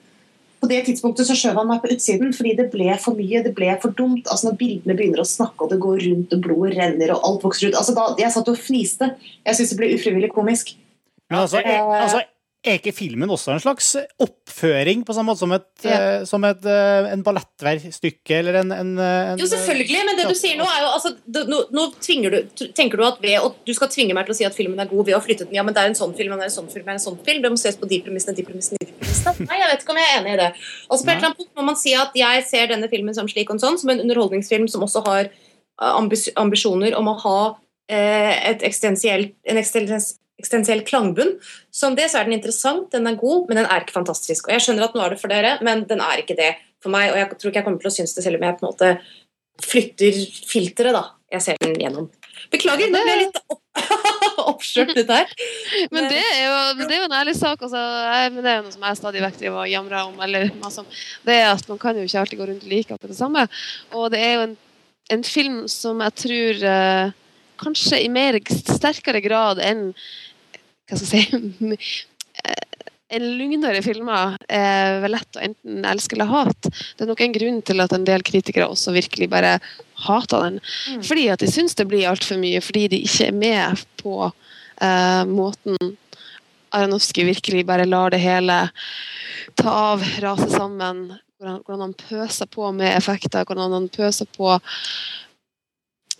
[0.61, 3.53] På det tidspunktet så skjøv han meg på utsiden fordi det ble for mye, det
[3.57, 4.27] ble for dumt.
[4.27, 7.45] altså Når bildene begynner å snakke, og det går rundt, og blodet renner, og alt
[7.47, 9.13] vokser ut altså da, Jeg satt og fniste.
[9.47, 10.75] Jeg syns det ble ufrivillig komisk.
[11.31, 12.25] Men altså, Eh, altså,
[12.73, 13.89] er ikke filmen også en slags
[14.23, 15.99] oppføring, på samme måte som et, Ja.
[16.21, 20.35] uh, som et uh, en ballettverkstykke eller en, en, en Jo, selvfølgelig, men det du
[20.39, 23.73] sier nå er jo altså, du, nå, nå du, tenker du at ved å, du
[23.77, 25.57] skal tvinge meg til å si at filmen er god ved å flytte den.
[25.59, 27.07] Ja, men det er en sånn film, det er en sånn film, det er en
[27.07, 27.43] sånn film.
[27.45, 29.47] Det må ses på de premissene, de premissene, de premissene.
[29.47, 30.51] Nei, jeg vet ikke om jeg er enig i det.
[30.89, 33.31] Altså, på et eller annet punkt må man si at jeg ser denne filmen som
[33.31, 37.39] slik og sånn, som en underholdningsfilm som også har eh, ambis ambisjoner om å ha
[37.91, 41.37] eh, et eksistensielt, en eksistens, eksistensiell klangbunn.
[41.75, 44.49] Som det så er den interessant, den er god, men den er ikke fantastisk.
[44.49, 46.93] Og jeg skjønner at nå er det for dere, men den er ikke det for
[46.93, 48.67] meg, og jeg tror ikke jeg kommer til å synes det selv om jeg på
[48.67, 48.91] en måte
[49.67, 51.07] flytter filteret, da.
[51.33, 52.11] Jeg ser den gjennom.
[52.53, 53.63] Beklager, nå ble jeg litt opp
[54.53, 55.33] oppskjørt ut her.
[55.95, 57.63] Men det er, jo, det er jo en ærlig sak.
[57.67, 57.81] Altså,
[58.31, 60.21] men det er jo noe som jeg stadig vekk driver og jamrer om.
[60.25, 60.49] Eller.
[61.27, 63.47] Det er at man kan jo ikke alltid gå rundt like akkurat det samme.
[63.97, 64.57] Og det er jo en,
[65.17, 67.15] en film som jeg tror eh,
[67.61, 69.91] kanskje i mer sterkere grad enn
[70.87, 71.77] hva skal jeg si
[72.45, 72.77] eh,
[73.17, 76.73] en lugnere filmer er vel lett å enten elske eller hate.
[76.97, 79.53] Det er nok en grunn til at en del kritikere også virkelig bare
[80.07, 80.57] hater den.
[81.07, 85.23] Fordi at de syns det blir altfor mye, fordi de ikke er med på uh,
[85.31, 85.79] måten
[86.75, 88.57] Aronofsky virkelig bare lar det hele
[89.55, 91.07] ta av, rase sammen.
[91.39, 94.51] Hvordan, hvordan han pøser på med effekter, hvordan han pøser på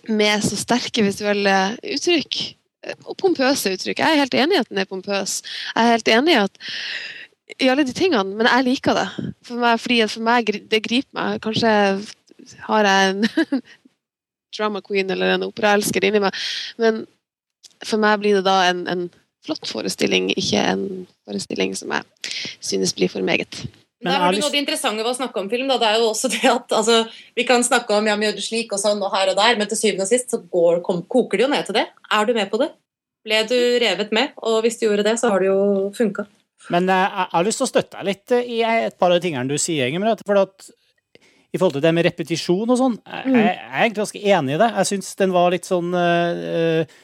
[0.07, 2.39] med så sterke visuelle uttrykk.
[3.03, 3.99] Og pompøse uttrykk.
[3.99, 5.41] Jeg er helt enig i at den er pompøs.
[5.75, 6.61] Jeg er helt enig i at
[7.63, 9.07] i alle de tingene, men jeg liker det.
[9.47, 11.41] For meg, fordi for meg det griper meg.
[11.43, 11.71] Kanskje
[12.67, 13.61] har jeg en
[14.57, 16.35] drama queen eller en operaelsker inni meg,
[16.81, 17.05] men
[17.85, 19.07] for meg blir det da en, en
[19.45, 20.85] flott forestilling, ikke en
[21.27, 23.63] forestilling som jeg synes blir for meget.
[24.03, 25.69] Men Der har du noe av det interessante ved å snakke om film.
[25.71, 25.79] Da.
[25.81, 26.97] Det er jo også det at altså,
[27.37, 29.57] Vi kan snakke om ja, vi gjør det slik og sånn og her og der,
[29.57, 31.87] men til syvende og sist så går, kom, koker det jo ned til det.
[32.13, 32.69] Er du med på det?
[33.25, 34.35] Ble du revet med?
[34.45, 35.61] Og hvis du gjorde det, så har det jo
[35.97, 36.27] funka.
[36.73, 39.17] Men eh, jeg har lyst til å støtte deg litt eh, i et par av
[39.17, 40.21] de tingene du sier, Ingemar.
[40.27, 40.69] For at
[41.55, 44.61] i forhold til det med repetisjon og sånn, jeg, jeg er egentlig ganske enig i
[44.61, 44.69] det.
[44.77, 46.97] Jeg syns den var litt sånn eh,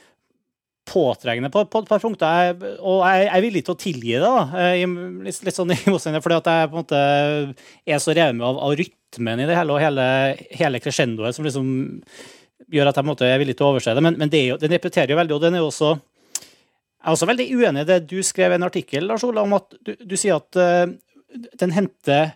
[0.89, 2.54] påtrengende på, på et par punkter.
[2.82, 4.43] Og jeg, er villig til å tilgi det, da.
[4.60, 7.02] eh, i- litt, litt sånn i motsetning, fordi at jeg på en måte
[7.88, 10.08] er så revet med av, av rytmen i det hele, og hele,
[10.60, 11.69] hele crescendoet som liksom
[12.74, 14.04] gjør at jeg på en måte er villig til å overse det.
[14.04, 15.93] Men, men det jo, den repeterer jo veldig, og den er jo også
[17.04, 19.58] jeg er også veldig uenig i det du skrev i en artikkel, Lars Ola, om
[19.58, 20.88] at du, du sier at uh,
[21.60, 22.30] den henter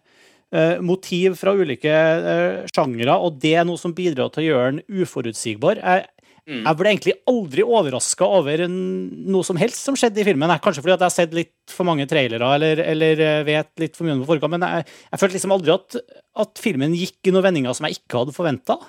[0.52, 4.74] uh, motiv fra ulike uh, sjangre, og det er noe som bidrar til å gjøre
[4.74, 5.80] den uforutsigbar.
[5.80, 6.10] Jeg,
[6.48, 6.62] Mm.
[6.64, 10.54] jeg ble egentlig aldri overraska over noe som helst som skjedde i filmen.
[10.64, 14.08] Kanskje fordi jeg har sett litt for mange trailere eller, eller eh, vet litt for
[14.08, 16.00] mye om forkant, men jeg, jeg følte liksom aldri at,
[16.46, 18.80] at filmen gikk i noen vendinger som jeg ikke hadde forventa.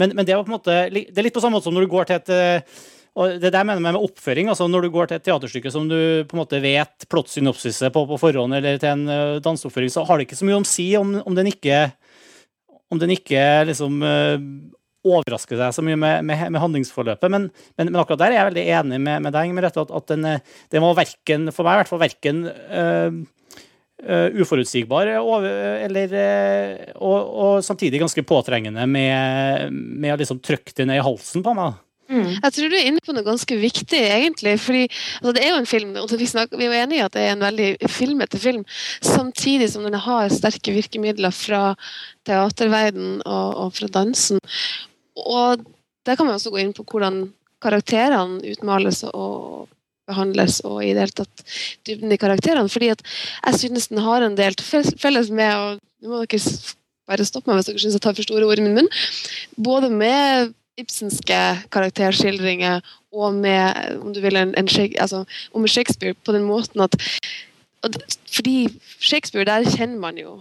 [0.00, 1.84] Men, men det var på en måte Det er litt på samme måte som når
[1.84, 4.48] du går til et eh, og det der mener jeg med oppføring.
[4.48, 8.06] altså Når du går til et teaterstykke som du på en måte vet plottsynopsiset på
[8.08, 10.86] på forhånd, eller til en uh, danseoppføring, så har det ikke så mye om si
[10.96, 11.90] om, om den ikke
[12.92, 14.40] om den ikke liksom eh,
[15.02, 17.30] overrasker seg så mye med, med, med handlingsforløpet.
[17.32, 20.10] Men, men, men akkurat der er jeg veldig enig med, med deg, Merete, at, at
[20.14, 23.22] den, eh, den var verken, for meg i hvert fall verken uh,
[24.06, 25.48] uh, uforutsigbar over,
[25.88, 31.06] eller, uh, og, og samtidig ganske påtrengende med, med å liksom trykke det ned i
[31.06, 31.80] halsen på meg.
[32.12, 34.58] Jeg tror du er inne på noe ganske viktig, egentlig.
[34.60, 37.04] fordi altså, Det er jo en film, og vi, snakker, vi er jo enige i
[37.06, 38.64] at det er en veldig filmete film,
[39.00, 41.62] samtidig som den har sterke virkemidler fra
[42.28, 44.42] teaterverden og, og fra dansen.
[45.16, 45.64] Og
[46.06, 47.26] der kan man også gå inn på hvordan
[47.62, 49.68] karakterene utmales og
[50.08, 51.44] behandles, og i det hele tatt
[51.86, 52.68] dybden i karakterene.
[52.68, 53.02] fordi at
[53.46, 56.40] jeg synes den har en del felles- med og Nå må dere
[57.06, 58.88] bare stoppe meg hvis dere syns jeg tar for store ord i min munn.
[59.54, 61.38] Både med Ibsenske
[61.70, 62.80] karakterskildringer
[63.12, 65.24] og med om du vil, en, en, altså,
[65.66, 66.96] Shakespeare på den måten at
[68.26, 70.40] Fordi Shakespeare, der kjenner man jo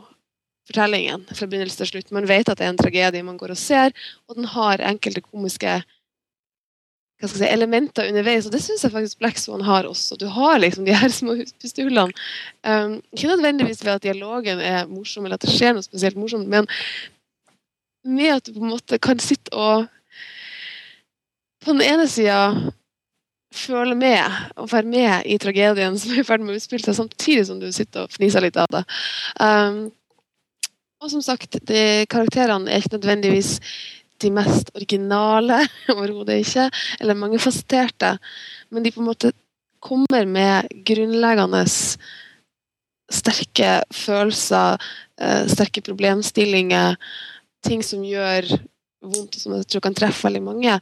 [0.72, 2.14] fortellingen fra begynnelse til slutt.
[2.16, 3.94] Man vet at det er en tragedie man går og ser,
[4.28, 5.82] og den har enkelte komiske
[7.30, 10.18] si, elementer underveis, og det syns jeg faktisk Black Swan har også.
[10.18, 12.14] Du har liksom de her små pustehullene.
[12.66, 16.50] Um, ikke nødvendigvis ved at dialogen er morsom, eller at det skjer noe spesielt morsomt,
[16.50, 16.70] men
[18.04, 19.86] med at du på en måte kan sitte og
[21.62, 22.72] på den ene sida
[23.54, 24.24] føle med
[24.56, 27.60] og være med i tragedien som er i ferd med å utspille seg, samtidig som
[27.62, 28.86] du sitter og fniser litt av det.
[29.38, 29.92] Um,
[31.02, 33.56] og som sagt, de, karakterene er ikke nødvendigvis
[34.22, 35.64] de mest originale,
[35.96, 36.68] overhodet ikke,
[37.02, 38.16] eller mangefasetterte,
[38.70, 39.34] men de på en måte
[39.82, 41.64] kommer med grunnleggende
[43.12, 44.78] sterke følelser,
[45.22, 47.00] eh, sterke problemstillinger,
[47.66, 48.46] ting som gjør
[49.02, 50.78] vondt, og som jeg tror kan treffe veldig mange.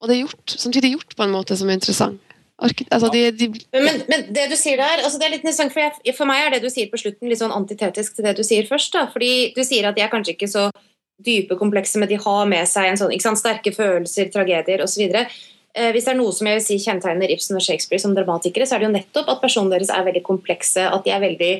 [0.00, 2.25] Og det er gjort, samtidig gjort på en måte som er interessant.
[2.56, 5.84] Altså, de, de, Men, men det du sier der, altså det er litt interessant, for,
[5.84, 8.44] jeg, for meg er det du sier på slutten litt sånn antitetisk til det du
[8.46, 8.94] sier først.
[8.96, 10.70] da, fordi Du sier at de er kanskje ikke så
[11.26, 15.04] dype, komplekse, men de har med seg en sånn, ikke sant, sterke følelser, tragedier osv.
[15.76, 18.68] Eh, hvis det er noe som jeg vil si kjennetegner Ibsen og Shakespeare som dramatikere,
[18.68, 21.52] så er det jo nettopp at personene deres er veldig komplekse, at de er veldig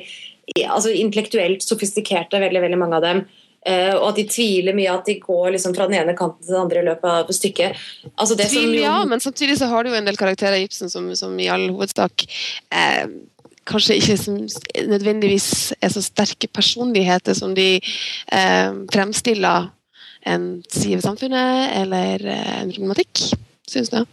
[0.65, 3.23] altså, intellektuelt sofistikerte, veldig, veldig mange av dem.
[3.67, 6.53] Eh, og at de tviler mye, at de går liksom fra den ene kanten til
[6.53, 7.75] den andre i løpet av stykket.
[8.15, 10.55] Altså det som tvil, jo- ja, men samtidig så har du jo en del karakterer
[10.61, 12.23] i Ibsen som, som i all hovedsak
[12.71, 13.09] eh,
[13.67, 14.37] kanskje ikke som
[14.87, 17.73] nødvendigvis er så sterke personligheter som de
[18.31, 19.67] eh, fremstiller
[20.27, 23.25] en side ved samfunnet eller eh, en problematikk,
[23.67, 24.07] syns jeg.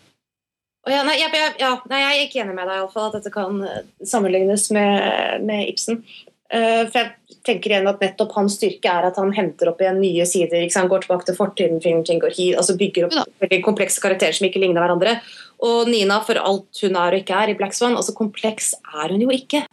[0.85, 1.31] Oh, ja, nei, jeg,
[1.62, 3.79] ja, nei, jeg er ikke enig med deg i alle fall, at dette kan eh,
[4.05, 6.03] sammenlignes med, med Ibsen.
[6.52, 10.00] Eh, for jeg tenker igjen at nettopp hans styrke er at han henter opp igjen
[10.02, 10.61] nye sider.
[10.61, 10.90] Ikke sant?
[10.92, 14.48] Går tilbake til fortiden, ting, ting går hit, altså bygger opp veldig komplekse karakterer som
[14.48, 15.16] ikke ligner hverandre.
[15.64, 19.14] Og Nina, for alt hun er og ikke er i Black Swan, altså kompleks er
[19.14, 19.64] hun jo ikke.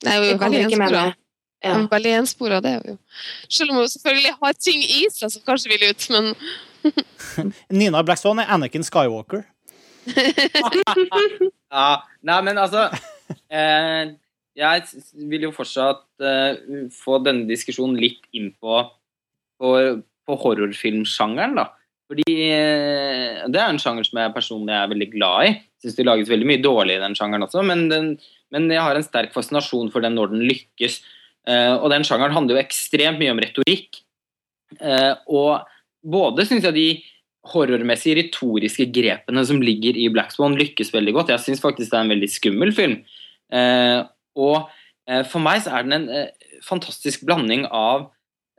[0.00, 1.06] Det er kan veldig enspora.
[1.60, 1.76] Ja.
[1.92, 2.98] Veldig enspora, det er hun jo.
[3.52, 6.34] Selv om hun selvfølgelig har ting i seg som kanskje vil ut, men
[7.80, 9.46] Nina Black Swan er Anakin Skywalker.
[11.70, 12.88] Ja, nei, men altså
[13.54, 14.08] eh,
[14.60, 18.82] Jeg vil jo fortsatt uh, få denne diskusjonen litt inn på,
[19.60, 19.70] på,
[20.28, 21.66] på horrorfilmsjangeren, da.
[22.10, 25.54] Fordi uh, det er en sjanger som jeg personlig er veldig glad i.
[25.80, 28.12] Syns det lages veldig mye dårlig i den sjangeren også, men, den,
[28.52, 31.00] men jeg har en sterk fascinasjon for den når den lykkes.
[31.48, 34.04] Uh, og den sjangeren handler jo ekstremt mye om retorikk.
[35.26, 35.64] Og
[36.06, 36.90] både syns jeg de
[37.50, 41.32] horrormessige retoriske grepene som ligger i Black Swan, lykkes veldig godt.
[41.32, 42.98] Jeg syns faktisk det er en veldig skummel film.
[43.50, 44.00] Eh,
[44.40, 44.70] og
[45.08, 48.08] eh, for meg så er den en eh, fantastisk blanding av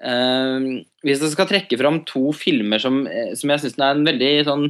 [0.04, 0.70] eh,
[1.06, 3.04] Hvis jeg skal trekke fram to filmer som,
[3.38, 4.70] som jeg syns er en veldig sånn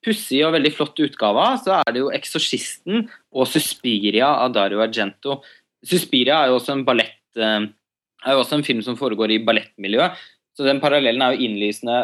[0.00, 3.02] pussig og veldig flott utgave av, så er det jo 'Eksorsisten'
[3.36, 5.42] og 'Suspiria' av Dario Argento.
[5.84, 10.16] 'Suspiria' er jo også en ballett er jo også en film som foregår i ballettmiljøet,
[10.56, 11.98] så den parallellen er jo innlysende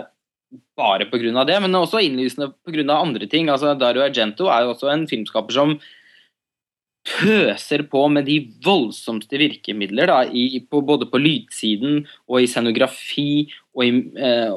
[0.76, 1.44] bare pga.
[1.44, 2.84] det, men også innlysende pga.
[2.94, 3.48] andre ting.
[3.48, 5.78] Altså, Dario Argento er jo også en filmskaper som
[7.06, 13.46] pøser på med de voldsomste virkemidler, da, i, på, både på lydsiden og i scenografi
[13.76, 14.52] og i, eh,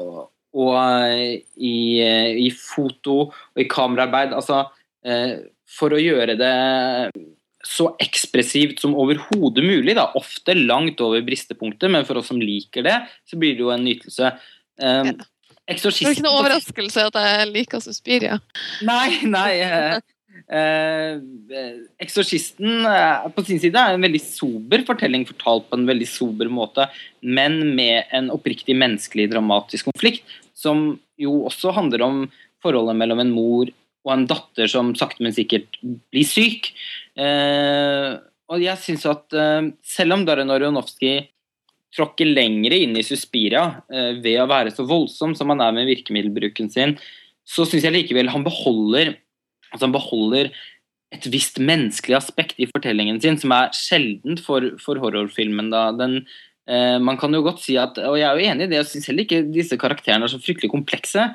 [0.58, 4.34] og eh, i, eh, i foto og i kameraarbeid.
[4.36, 4.64] Altså,
[5.06, 5.36] eh,
[5.70, 6.54] for å gjøre det
[7.66, 9.94] så ekspressivt som overhodet mulig.
[9.98, 10.08] Da.
[10.18, 12.96] Ofte langt over bristepunktet, men for oss som liker det,
[13.28, 14.32] så blir det jo en nytelse.
[14.80, 15.12] Um,
[15.70, 18.40] det er ikke noe overraskelse at jeg liker Suspiria.
[18.82, 19.52] Nei, nei.
[20.50, 21.14] Eh,
[21.58, 26.08] eh, Eksorsisten eh, på sin side er en veldig sober fortelling fortalt på en veldig
[26.10, 26.88] sober måte,
[27.22, 32.24] men med en oppriktig menneskelig dramatisk konflikt, som jo også handler om
[32.62, 33.70] forholdet mellom en mor
[34.06, 36.70] og en datter som sakte, men sikkert blir syk.
[37.20, 39.36] Og jeg synes at
[39.84, 41.18] selv om Darren Aronofsky
[41.92, 46.72] tråkker lengre inn i Suspiria ved å være så voldsom som han er med virkemiddelbruken
[46.72, 46.96] sin,
[47.44, 49.12] så syns jeg likevel han beholder,
[49.78, 50.50] han beholder
[51.14, 55.70] et visst menneskelig aspekt i fortellingen sin, som er sjeldent for, for horrorfilmen.
[55.72, 55.88] Da.
[55.98, 56.20] Den,
[56.70, 58.90] eh, man kan jo godt si at, og jeg er jo enig i det, jeg
[58.92, 61.30] syns heller ikke disse karakterene er så fryktelig komplekse,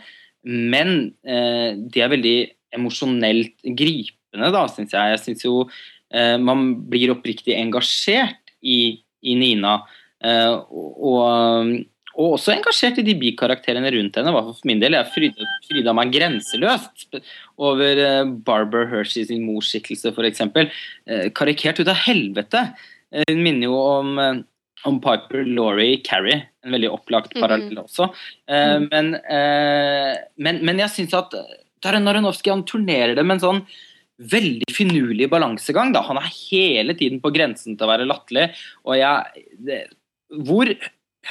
[0.45, 0.93] men
[1.27, 2.37] eh, de er veldig
[2.75, 5.15] emosjonelt gripende, da, syns jeg.
[5.15, 9.79] Jeg syns jo eh, man blir oppriktig engasjert i, i Nina.
[10.23, 11.75] Eh, og, og,
[12.15, 14.33] og også engasjert i de bikarakterene rundt henne.
[14.33, 17.19] For min del jeg fryda, fryda meg grenseløst
[17.59, 20.43] over eh, Barbara Hershey sin morsskikkelse, f.eks.
[20.45, 22.61] Eh, karikert ut av helvete.
[23.11, 24.15] Eh, Hun minner jo om,
[24.87, 28.09] om Piper Laurie Carrie, en veldig opplagt parallell også.
[28.47, 31.35] Eh, men, men, men jeg syns at
[31.83, 33.61] Darren Aronofsky han turnerer det med en sånn
[34.31, 35.91] veldig finurlig balansegang.
[35.91, 36.05] Da.
[36.07, 38.53] Han er hele tiden på grensen til å være latterlig.
[38.87, 39.81] Og jeg, det,
[40.47, 40.71] hvor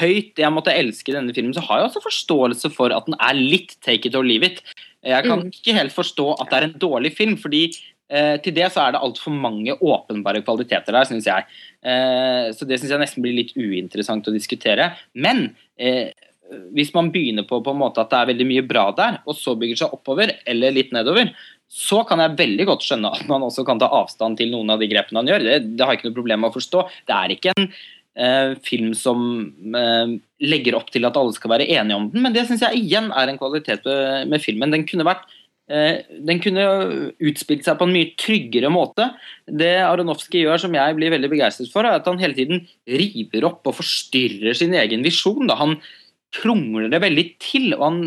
[0.00, 3.34] høyt jeg måtte elske denne filmen, så har jeg også forståelse for at den er
[3.38, 4.62] litt take it or leave it.
[5.04, 5.50] Jeg kan Mm.
[5.52, 7.64] ikke helt forstå at det er en dårlig film, fordi
[8.10, 11.44] eh, til det så er det altfor mange åpenbare kvaliteter der, syns jeg.
[11.84, 14.92] Eh, så det syns jeg nesten blir litt uinteressant å diskutere.
[15.14, 16.10] Men eh,
[16.76, 19.34] hvis man begynner på, på en måte at det er veldig mye bra der, og
[19.38, 21.32] så bygger seg oppover eller litt nedover,
[21.74, 24.78] så kan jeg veldig godt skjønne at man også kan ta avstand til noen av
[24.78, 25.42] de grepene han gjør.
[25.42, 26.82] Det, det har jeg ikke noe problem med å forstå.
[27.08, 27.70] Det er ikke en
[28.16, 29.22] eh, film som
[29.76, 32.82] eh, legger opp til at alle skal være enige om den, men det syns jeg
[32.82, 34.74] igjen er en kvalitet med, med filmen.
[34.74, 35.26] Den kunne vært
[35.70, 36.66] eh, den kunne
[37.18, 39.10] utspilt seg på en mye tryggere måte.
[39.46, 43.50] Det Aronofsky gjør som jeg blir veldig begeistret for, er at han hele tiden river
[43.50, 45.48] opp og forstyrrer sin egen visjon.
[45.50, 45.58] Da.
[45.60, 45.78] Han
[46.34, 48.04] krongler det veldig til, han,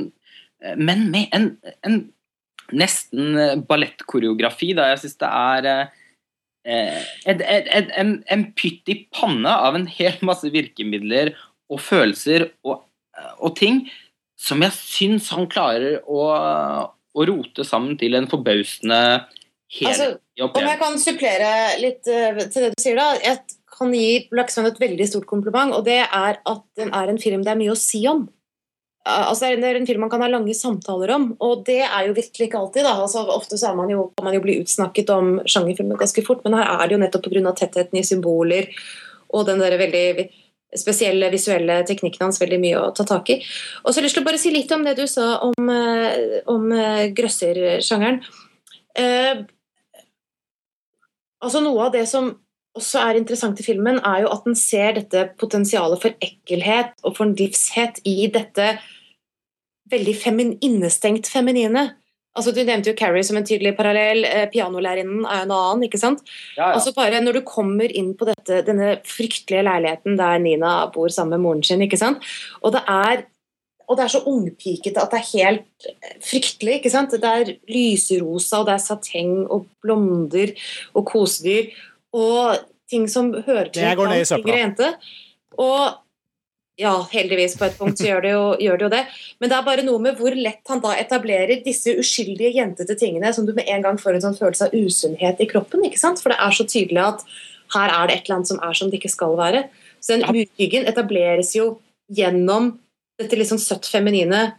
[0.63, 1.51] eh, men med en,
[1.87, 2.01] en
[2.75, 4.73] nesten eh, ballettkoreografi.
[4.77, 5.71] Da jeg syns det er
[6.67, 11.33] eh, et, et, en, en pytt i panne av en hel masse virkemidler
[11.71, 12.83] og følelser og,
[13.39, 13.85] og ting
[14.37, 16.21] som jeg syns han klarer å,
[16.93, 19.01] å rote sammen til en forbausende
[19.83, 20.53] Altså, jobb.
[20.55, 21.47] Om jeg kan supplere
[21.81, 23.17] litt eh, til det du sier, da.
[23.19, 27.19] Jeg kan gi Black et veldig stort kompliment, og det er at den er en
[27.19, 28.23] film det er mye å si om.
[29.07, 32.07] Eh, Altså, det er en film man kan ha lange samtaler om, og det er
[32.07, 32.89] jo virkelig ikke alltid.
[32.91, 36.43] Altså, ofte så er man jo, kan man jo bli utsnakket om sjangerfilmer ganske fort,
[36.45, 37.53] men her er det jo nettopp pga.
[37.55, 38.67] tettheten i symboler
[39.35, 40.27] og den der veldig
[40.77, 43.37] spesielle visuelle teknikken hans veldig mye å ta tak i.
[43.83, 45.69] Og så har jeg lyst til å bare si litt om det du sa om,
[45.71, 48.19] eh, om eh, grøssersjangeren.
[48.97, 49.45] Eh,
[51.43, 52.33] altså Noe av det som
[52.77, 57.15] også er interessant i filmen, er jo at den ser dette potensialet for ekkelhet og
[57.15, 58.75] for en livshet i dette
[59.91, 61.89] veldig femin innestengt feminine.
[62.37, 64.25] Altså Du nevnte jo Carrie som en tydelig parallell.
[64.25, 65.87] Eh, pianolærerinnen er en annen.
[65.87, 66.21] ikke sant?
[66.55, 66.73] Ja, ja.
[66.75, 71.37] Altså bare Når du kommer inn på dette, denne fryktelige leiligheten der Nina bor sammen
[71.37, 72.23] med moren sin, ikke sant?
[72.61, 73.25] og det er
[73.87, 75.85] og det er så ungpikete at det er helt
[76.19, 76.73] fryktelig.
[76.75, 77.11] ikke sant?
[77.11, 80.51] Det er lyserosa, og det er sateng og blonder
[80.93, 81.71] og kosedyr.
[82.11, 82.57] Og
[82.91, 84.89] ting som hører til en yngre jente.
[85.55, 85.95] Og
[86.77, 89.01] ja, heldigvis på et punkt så gjør det, jo, gjør det jo det.
[89.41, 93.31] Men det er bare noe med hvor lett han da etablerer disse uskyldige jentete tingene
[93.33, 95.85] som du med en gang får en sånn følelse av usunnhet i kroppen.
[95.87, 96.21] ikke sant?
[96.21, 97.25] For det er så tydelig at
[97.73, 99.63] her er det et eller annet som er som det ikke skal være.
[99.99, 101.71] Så den uhyggen etableres jo
[102.13, 102.75] gjennom
[103.17, 104.51] dette litt sånn søtt feminine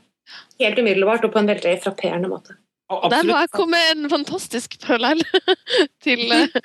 [0.59, 2.59] helt umiddelbart og på en veldig frapperende måte.
[2.89, 5.23] Der må jeg komme med en fantastisk parallell
[6.05, 6.59] til eh,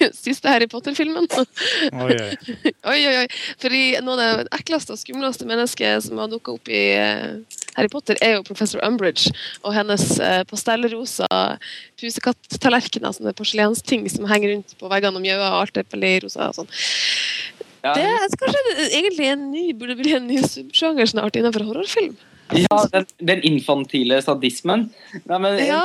[0.24, 1.28] siste Harry Potter-filmen.
[2.04, 2.56] Oi, oi.
[2.92, 3.26] Oi.
[3.62, 7.90] Fordi noe av det ekleste og skumleste mennesket som har dukka opp i eh, Harry
[7.92, 9.32] Potter, er jo professor Umbridge
[9.62, 11.28] og hennes eh, pastellrosa
[12.00, 16.50] pusekatt-tallerkener, sånne porselensting som henger rundt på veggene og mjauer, og alt er veldig rosa
[16.50, 16.72] og sånn.
[17.82, 22.14] Ja, Det er kanskje egentlig en ny, burde bli en ny subsjanger snart innenfor horrorfilm.
[22.54, 24.90] ja den, den infantile sadismen.
[25.24, 25.82] Nei, men, Ja,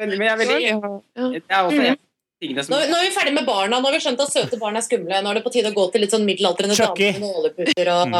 [0.00, 0.92] men, men jeg er veldig ja.
[1.16, 2.04] Det er også en av
[2.42, 3.78] tingene som Nå, nå er vi ferdig med barna.
[3.78, 5.22] Nå har vi skjønt at søte barn er skumle.
[5.22, 8.16] Nå er det på tide å gå til litt sånn middelaldrende damer med nåleputer og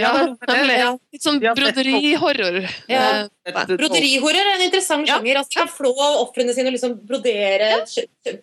[0.00, 0.10] Ja.
[0.48, 0.92] Ja.
[1.12, 2.62] Litt sånn broderihorror.
[2.88, 3.02] Ja.
[3.44, 5.18] Eh, Broderihorror er en interessant Ja.
[5.18, 5.36] sjanger.
[5.42, 7.84] Altså, kan flå ofrene sine og liksom brodere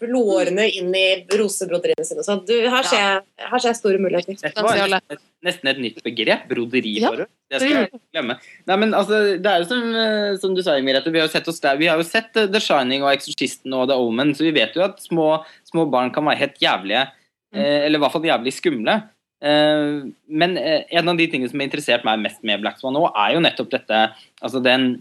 [0.06, 2.24] lårene inn i rosebroderiene sine.
[2.26, 4.38] Så du, her, ser jeg, her ser jeg store muligheter.
[4.44, 6.48] Dette var nesten, nesten et nytt begrep.
[6.52, 7.28] Broderihorror.
[7.50, 8.38] Det skal jeg glemme.
[8.70, 11.34] Nei, men altså, det er jo som, eh, som du sa, Mirette, vi har jo
[11.34, 14.36] sett, oss der, vi har jo sett eh, The Shining og Exorcisten og The Omen,
[14.38, 17.08] så vi vet jo at små, små barn kan være helt jævlige.
[17.56, 19.00] Eh, eller i hvert fall jævlig skumle.
[19.40, 22.96] Eh, men eh, en av de tingene som har interessert meg mest med Black Swan
[22.98, 24.04] nå, er jo nettopp dette
[24.44, 24.92] altså den,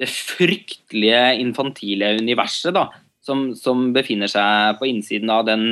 [0.00, 2.88] det fryktelige infantile universet da,
[3.24, 5.68] som, som befinner seg på innsiden av den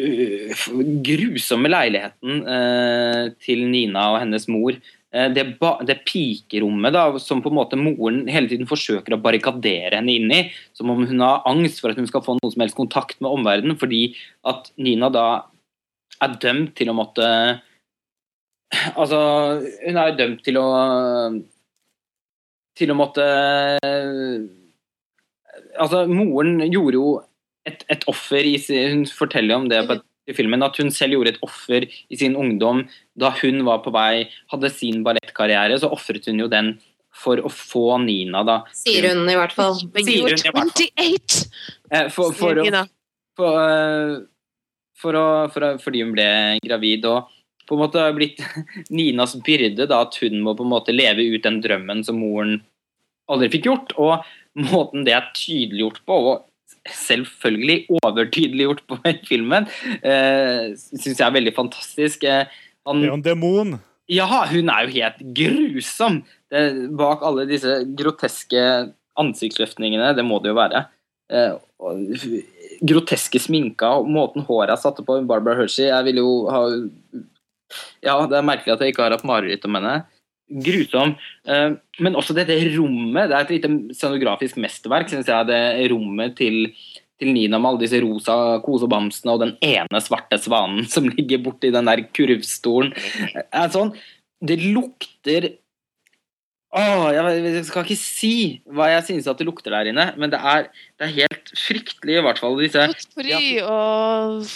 [0.00, 0.68] øh,
[1.06, 4.78] grusomme leiligheten eh, til Nina og hennes mor.
[5.16, 5.44] Eh, det,
[5.88, 10.32] det pikerommet da, som på en måte moren hele tiden forsøker å barrikadere henne inn
[10.32, 10.40] i,
[10.76, 13.32] som om hun har angst for at hun skal få noe som helst kontakt med
[13.32, 14.08] omverdenen, fordi
[14.48, 15.26] at Nina da
[16.22, 17.28] er dømt til å måtte
[18.98, 19.18] Altså,
[19.84, 20.66] hun er dømt til å
[22.76, 23.26] Til å måtte
[25.76, 27.14] Altså, moren gjorde jo
[27.66, 30.90] et, et offer i sin Hun forteller om det på et, i filmen, at hun
[30.90, 32.80] selv gjorde et offer i sin ungdom
[33.14, 36.72] da hun var på vei, hadde sin ballettkarriere, så ofret hun jo den
[37.14, 38.56] for å få Nina, da.
[38.74, 39.78] Sier hun i hvert fall.
[39.78, 40.72] Sier hun i hvert fall.
[40.74, 41.46] 28!
[41.94, 42.58] Eh, For, for,
[43.38, 44.16] for, eh,
[45.00, 46.28] for å, for fordi hun ble
[46.64, 47.32] gravid og
[47.66, 48.40] på en måte har blitt
[48.94, 52.60] Ninas byrde da at hun må på en måte leve ut den drømmen som moren
[53.30, 53.94] aldri fikk gjort.
[53.98, 54.22] Og
[54.70, 59.66] måten det er tydeliggjort på, og selvfølgelig overtydeliggjort på i filmen,
[59.98, 62.24] eh, syns jeg er veldig fantastisk.
[62.24, 62.46] Eh,
[62.86, 63.80] Han, Det er jo en demon.
[64.08, 66.22] ja, hun er jo helt grusom!
[66.50, 66.60] Det,
[66.94, 70.84] bak alle disse groteske ansiktsløftningene, det må det jo være.
[71.34, 71.98] Eh, og
[72.84, 76.60] groteske sminka og måten håret er satt på Barbara Hershey Jeg vil jo ha
[78.04, 79.96] Ja, det er merkelig at jeg ikke har hatt mareritt om henne.
[80.46, 81.16] Grusom.
[81.50, 83.32] Eh, men også dette rommet.
[83.32, 85.48] Det er et lite scenografisk mesterverk, syns jeg.
[85.48, 86.68] Det rommet til,
[87.18, 91.72] til Nina med alle disse rosa kosebamsene og den ene svarte svanen som ligger borti
[91.74, 92.94] den der kurvstolen.
[93.50, 93.90] Er sånn,
[94.46, 95.50] det lukter
[96.76, 98.34] Åh, jeg, jeg skal ikke si
[98.68, 100.66] hva jeg synes at det lukter der inne, men det er,
[101.00, 104.50] det er helt fryktelig, i hvert fall disse Potpourri og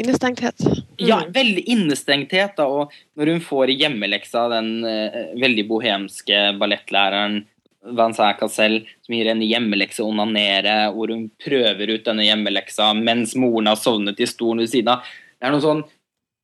[0.00, 0.64] innestengthet.
[1.02, 2.56] Ja, veldig innestengthet.
[2.56, 7.42] Da, og når hun får hjemmeleksa av den eh, veldig bohemske ballettlæreren
[7.86, 13.36] Vincent Cassel, som gir henne hjemmelekse å onanere, hvor hun prøver ut denne hjemmeleksa mens
[13.38, 15.04] moren har sovnet i stolen ved siden av.
[15.36, 15.84] Det er noe sånn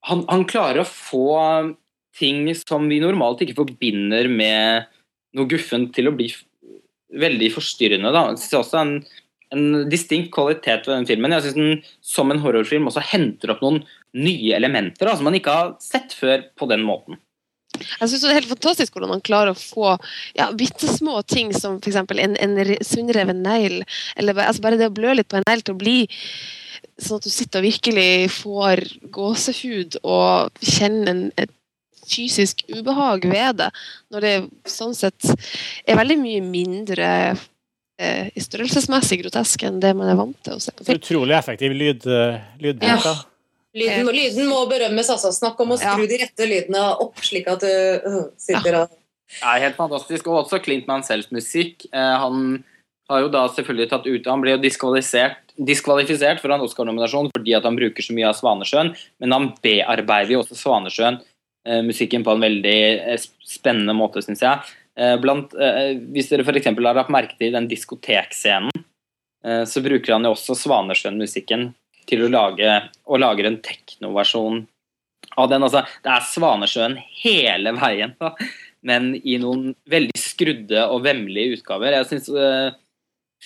[0.06, 1.72] han, han klarer å få
[2.18, 4.91] ting som vi normalt ikke forbinder med
[5.38, 6.28] noe guffent, til å bli
[7.22, 8.12] veldig forstyrrende.
[8.14, 8.26] Da.
[8.32, 8.94] Jeg synes også en,
[9.52, 11.34] en distinkt kvalitet ved den filmen.
[11.36, 11.82] Jeg synes den
[12.14, 13.82] som en horrorfilm også henter opp noen
[14.16, 17.20] nye elementer da, som man ikke har sett før på den måten.
[17.72, 19.94] Jeg synes Det er helt fantastisk hvordan man klarer å få
[20.36, 21.96] ja, bitte små ting som f.eks.
[21.96, 23.78] en, en re- sunnreven negl,
[24.20, 25.96] eller altså bare det å blø litt på en negl til å bli
[27.00, 28.82] sånn at du sitter og virkelig får
[29.16, 31.52] gåsehud og kjenner en, et
[32.12, 33.70] fysisk ubehag ved det,
[34.12, 34.34] når det
[34.68, 35.32] sånn sett
[35.86, 37.10] er veldig mye mindre
[37.98, 41.02] eh, størrelsesmessig grotesk enn det man er vant til å se på film.
[41.02, 43.04] utrolig effektiv lyd, eh, lydbruk.
[43.04, 43.18] da.
[43.72, 45.30] Lyden, lyden må berømmes, altså.
[45.32, 46.08] Snakk om å skru Ja.
[46.10, 47.68] de rette lydene opp, slik at du
[48.04, 48.90] uh, sitter og
[49.32, 50.26] Det er helt fantastisk.
[50.28, 51.86] Og også Clint Mansells musikk.
[51.88, 52.64] Eh, han
[53.08, 57.56] har jo da selvfølgelig tatt ut Han ble jo diskvalifisert, diskvalifisert for en Oscar-nominasjon fordi
[57.56, 60.58] at han bruker så mye av Svanesjøen, men han bearbeider jo også
[61.62, 62.78] Svanesjøen-musikken på en veldig
[63.12, 64.60] eh, spennende måte, syns jeg.
[64.98, 66.66] Eh, Blant, eh, hvis dere f.eks.
[66.66, 68.84] har lagt merke til den diskotekscenen,
[69.44, 71.72] eh, så bruker han jo også Svanesjøen-musikken
[72.08, 74.66] til å lage og lager en teknoversjon
[75.38, 75.62] av den.
[75.62, 78.16] Altså, det er Svanesjøen hele veien.
[78.82, 81.94] Men i noen veldig skrudde og vemmelige utgaver.
[81.94, 82.32] Jeg syns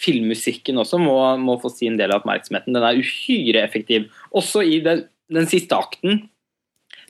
[0.00, 2.72] filmmusikken også må, må få sin del av oppmerksomheten.
[2.72, 4.08] Den er uhyre effektiv.
[4.32, 6.24] Også i den, den siste akten,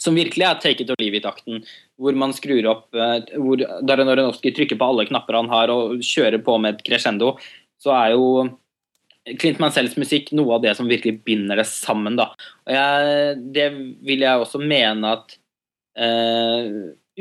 [0.06, 1.64] som virkelig er take it or leave it-akten,
[2.00, 5.98] hvor man skrur opp uh, hvor Darren Aronofsky trykker på alle knapper han har og
[6.06, 7.34] kjører på med et crescendo,
[7.82, 8.28] så er jo
[9.40, 12.14] Clint Mansells musikk noe av det som virkelig binder det sammen.
[12.18, 12.30] Da.
[12.68, 13.66] Og jeg, det
[14.06, 15.34] vil jeg også mene at
[15.98, 16.68] eh,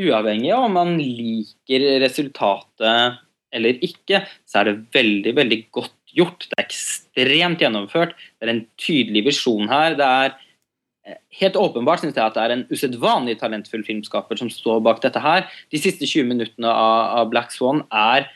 [0.06, 3.22] uavhengig av om man liker resultatet
[3.56, 6.46] eller ikke, så er det veldig, veldig godt gjort.
[6.50, 8.16] Det er ekstremt gjennomført.
[8.38, 9.96] Det er en tydelig visjon her.
[9.98, 10.45] Det er eh,
[11.40, 15.22] helt åpenbart synes jeg at det er en usedvanlig talentfull filmskaper som står bak dette
[15.22, 15.46] her.
[15.74, 18.28] De siste 20 minuttene av, av Black Swan er,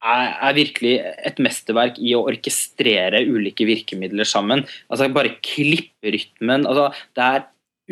[0.00, 4.64] er, virkelig et mesterverk i å orkestrere ulike virkemidler sammen.
[4.88, 6.68] Altså Bare klipperytmen.
[6.68, 7.48] Altså, det er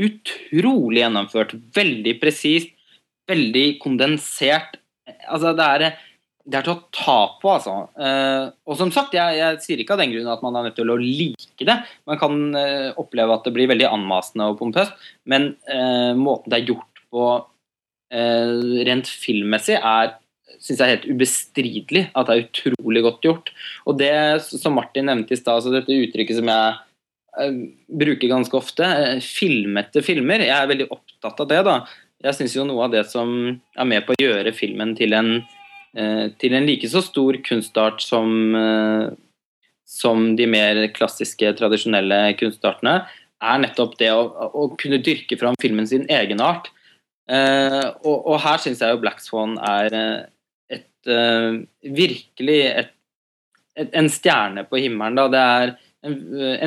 [0.08, 1.56] utrolig gjennomført.
[1.76, 2.74] Veldig presist.
[3.28, 4.78] Veldig kondensert.
[5.26, 5.98] Altså, det er,
[6.48, 7.74] det er til å ta på, altså.
[8.00, 10.78] Eh, og som sagt, jeg, jeg sier ikke av den grunn at man er nødt
[10.78, 11.76] til å like det.
[12.08, 14.96] Man kan eh, oppleve at det blir veldig anmasende og pompøst,
[15.28, 17.26] men eh, måten det er gjort på
[18.14, 18.56] eh,
[18.88, 20.16] rent filmmessig, er
[20.58, 23.52] synes jeg er helt ubestridelig at det er utrolig godt gjort.
[23.86, 24.12] Og det
[24.48, 26.72] som Martin nevnte i stad, altså dette uttrykket som jeg
[27.44, 27.60] eh,
[28.02, 30.44] bruker ganske ofte, eh, filmete filmer.
[30.46, 31.62] Jeg er veldig opptatt av det.
[31.68, 31.78] da.
[32.24, 35.36] Jeg syns jo noe av det som er med på å gjøre filmen til en,
[36.38, 39.08] til en like så stor kunstart som, eh,
[39.88, 43.00] som de mer klassiske, tradisjonelle kunstartene,
[43.38, 46.70] er nettopp det å, å kunne dyrke fram filmen sin egenart.
[47.28, 51.58] Eh, og, og her syns jeg jo Black Swan er eh, et eh,
[51.94, 52.94] virkelig et,
[53.76, 55.18] et, en stjerne på himmelen.
[55.18, 55.28] Da.
[55.32, 55.74] Det er
[56.08, 56.16] en,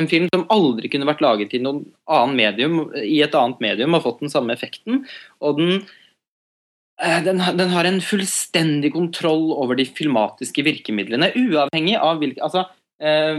[0.02, 4.22] en film som aldri kunne vært laget i medium, i et annet medium og fått
[4.22, 5.02] den samme effekten.
[5.42, 5.98] Og den, eh,
[7.24, 12.66] den, har- den har en fullstendig kontroll over de filmatiske virkemidlene, uavhengig av hvilke altså,
[13.02, 13.38] eh,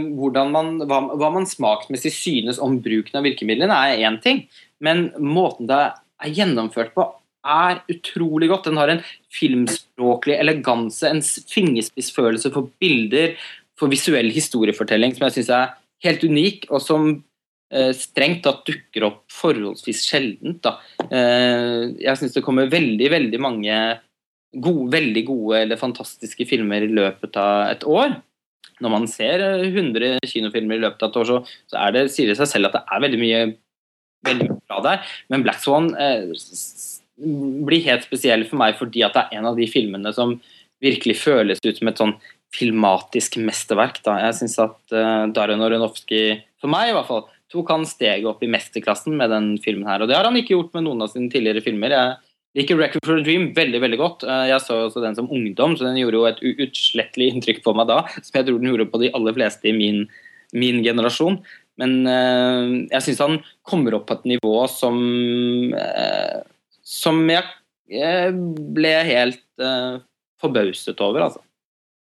[0.52, 4.44] man, hva, hva man smaksmessig synes om bruken av virkemidlene, er én ting,
[4.84, 7.06] men måten det er gjennomført på,
[7.44, 8.64] er utrolig godt.
[8.70, 9.02] Den har en
[9.32, 13.34] filmspråklig eleganse, en fingerspissfølelse for bilder,
[13.78, 15.72] for visuell historiefortelling som jeg syns er
[16.04, 17.22] helt unik, og som eh,
[17.96, 20.62] strengt tatt dukker opp forholdsvis sjeldent.
[20.64, 20.76] Da.
[21.08, 23.80] Eh, jeg syns det kommer veldig, veldig mange
[24.54, 28.16] gode, veldig gode eller fantastiske filmer i løpet av et år.
[28.82, 32.30] Når man ser eh, 100 kinofilmer i løpet av et år, så, så det, sier
[32.30, 33.44] det seg selv at det er veldig mye
[34.24, 35.16] veldig mye bra der.
[35.32, 36.30] Men Black Swan eh,
[37.14, 40.38] blir helt spesiell for meg fordi at det er en av de filmene som
[40.84, 42.16] virkelig føles ut som et sånn
[42.54, 44.00] filmatisk mesterverk.
[44.06, 44.18] Da.
[44.28, 46.24] Jeg syns at eh, Darren Aronofsky,
[46.62, 47.24] for meg i hvert fall,
[47.54, 50.02] tok han steget opp i mesterklassen med den filmen her.
[50.02, 51.94] Og det har han ikke gjort med noen av sine tidligere filmer.
[51.94, 52.16] Jeg
[52.58, 54.24] liker 'Record for a Dream' veldig veldig godt.
[54.26, 57.74] Eh, jeg så også den som ungdom, så den gjorde jo et uutslettelig inntrykk på
[57.74, 58.02] meg da.
[58.20, 60.04] Som jeg tror den gjorde på de aller fleste i min,
[60.52, 61.40] min generasjon.
[61.78, 64.98] Men eh, jeg syns han kommer opp på et nivå som
[65.74, 66.42] eh,
[66.84, 67.42] Som jeg
[68.74, 69.40] ble helt
[70.40, 71.43] forbauset over, altså.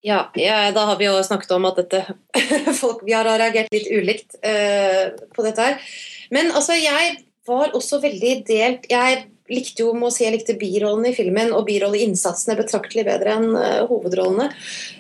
[0.04, 2.04] Ja, ja, da har vi jo snakket om at dette
[2.82, 5.94] folk, Vi har reagert litt ulikt eh, på dette her.
[6.34, 11.08] Men altså, jeg var også veldig delt Jeg likte jo må si jeg likte birollen
[11.10, 14.48] i filmen, og birolleinnsatsen betraktelig bedre enn uh, hovedrollene.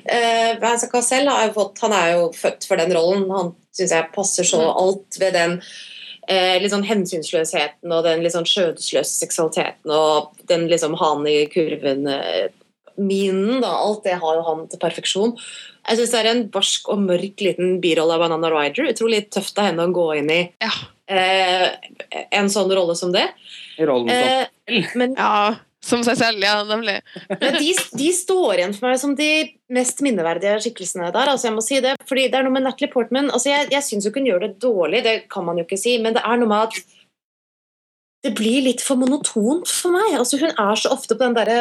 [0.03, 3.23] Uh, Vincent Cassel har jo fått Han er jo født for den rollen.
[3.31, 5.57] Han syns jeg passer så alt ved den
[6.27, 11.39] eh, litt sånn hensynsløsheten og den litt sånn skjødesløse seksualiteten og den liksom hanen i
[11.51, 12.51] kurven eh,
[12.97, 15.35] minen, da, alt det har jo han til perfeksjon.
[15.89, 18.91] Jeg syns det er en barsk og mørk liten birolle av Banana Ryder.
[18.93, 20.71] Utrolig tøft av henne å gå inn i Ja.
[21.11, 21.69] eh,
[22.31, 23.27] en sånn rolle som det.
[23.79, 24.33] Rollen som
[24.71, 25.55] Eh, men ja.
[25.83, 27.01] Som seg selv, ja, nemlig.
[27.41, 29.27] men de, de står igjen for meg som de
[29.75, 31.27] mest minneverdige skikkelsene der.
[31.33, 33.83] altså jeg må si det, fordi det er noe med Natalie Portman altså Jeg, jeg
[33.83, 36.47] syns hun gjør det dårlig, det kan man jo ikke si, men det er noe
[36.47, 36.79] med at
[38.23, 40.13] det blir litt for monotont for meg.
[40.15, 41.59] altså Hun er så ofte på den derre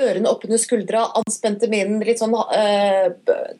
[0.00, 3.12] ørene oppunder skuldra, anspente minen, litt sånn eh,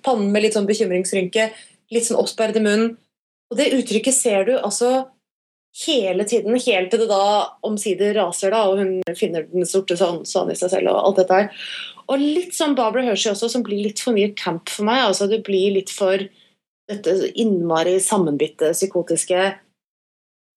[0.04, 1.50] pannen med litt sånn bekymringsrynke,
[1.94, 2.94] litt sånn oppsperret i munnen.
[3.50, 5.08] Og det uttrykket ser du altså
[5.84, 7.24] hele tiden, helt til det da
[7.66, 11.22] omsider raser, da, og hun finner den sorte sånn, sånn i seg selv og alt
[11.22, 11.64] dette her.
[12.10, 15.04] Og litt sånn Barbara Hershey også, som blir litt for mye camp for meg.
[15.06, 16.22] altså Det blir litt for
[16.90, 19.52] dette innmari sammenbitte, psykotiske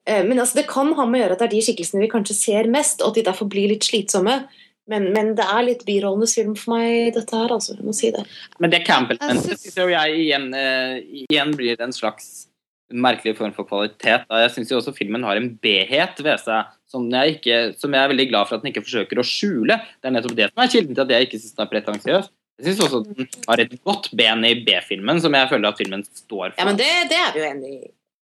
[0.05, 2.11] Eh, Men altså, det kan ha med å gjøre at det er de skikkelsene vi
[2.11, 4.43] kanskje ser mest, og at de derfor blir litt slitsomme.
[4.91, 7.77] Men, men det er litt birollenes film for meg, dette her, altså.
[7.77, 8.25] Jeg må si det.
[8.59, 12.49] Men det Campbell-elementet syns jo jeg igjen, uh, igjen blir en slags
[12.93, 14.27] merkelig form for kvalitet.
[14.27, 14.43] Da.
[14.43, 18.05] Jeg syns jo også filmen har en B-het ved seg som jeg, ikke, som jeg
[18.05, 19.79] er veldig glad for at den ikke forsøker å skjule.
[19.97, 22.29] Det er nettopp det som er kilden til at jeg ikke syns den er pretensiøs.
[22.61, 25.79] Jeg syns også at den har et godt ben i B-filmen, som jeg føler at
[25.79, 26.59] filmen står for.
[26.59, 27.83] Ja, men det, det er vi jo enig i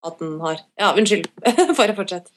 [0.07, 0.61] at den har.
[0.81, 1.29] Ja, unnskyld.
[1.79, 2.31] Bare fortsett.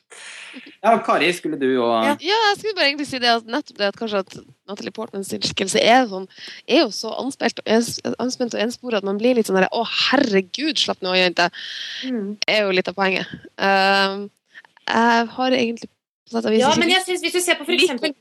[0.84, 2.16] Ja, Kari, skulle du jo Ja.
[2.22, 4.36] Ja, jeg skulle bare egentlig si det at nettopp det at kanskje at
[4.70, 6.28] Natalie Portmans skikkelse er, sånn,
[6.68, 9.70] er jo så anspent og, ens, anspent og ensporet at man blir litt sånn der
[9.74, 11.48] Å, herregud, slapp nå av, jente.
[12.46, 13.32] er jo litt av poenget.
[13.58, 14.28] Um,
[14.86, 17.66] jeg har egentlig på sett og vis Ja, men jeg synes hvis du ser på
[17.66, 18.14] for eksempel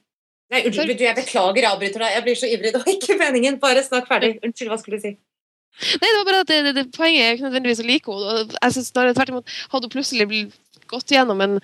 [0.53, 2.11] Nei, unnskyld, jeg beklager, jeg avbryter deg.
[2.13, 2.73] Jeg blir så ivrig.
[2.75, 3.55] Det var ikke meningen.
[3.63, 4.35] Bare snakk ferdig.
[4.45, 5.13] Unnskyld, hva skulle du si?
[5.81, 8.59] Nei, det var bare at det, det, det, poenget er ikke nødvendigvis å like henne.
[8.59, 10.29] Jeg synes snarere tvert imot Hadde hun plutselig
[10.93, 11.55] gått gjennom en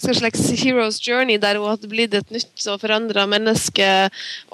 [0.00, 3.88] slags hero's journey der hun hadde blitt et nytt og forandra menneske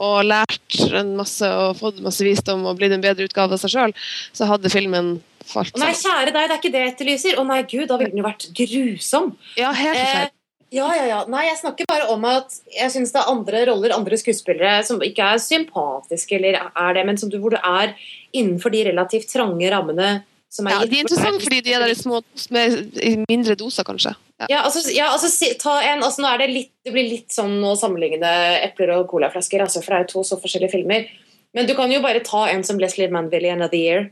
[0.03, 3.77] og lært en masse og fått masse visdom og blitt en bedre utgave av seg
[3.77, 3.95] sjøl,
[4.35, 7.39] så hadde filmen falt nei, kjære deg, det er ikke det jeg etterlyser.
[7.39, 9.35] Å nei, gud, da ville den jo vært grusom.
[9.61, 10.35] Ja, helt Eh, forferdelig.
[10.81, 11.21] ja, ja, ja.
[11.31, 15.05] Nei, jeg snakker bare om at jeg syns det er andre roller, andre skuespillere, som
[15.05, 17.95] ikke er sympatiske, eller er det, men som du, hvor du er
[18.35, 20.13] innenfor de relativt trange rammene
[20.55, 22.21] som er Ja, de er interessante fordi de er der i små,
[22.55, 24.15] med, mindre doser, kanskje.
[24.41, 24.49] Ja.
[24.51, 25.31] Ja, altså, ja, altså
[25.79, 28.33] en, altså nå er det litt Det blir litt sånn å sammenligne
[28.65, 31.09] epler og colaflasker, altså, for det er jo to så forskjellige filmer.
[31.55, 34.09] Men du kan jo bare ta en som Leslie Manville i Another Year,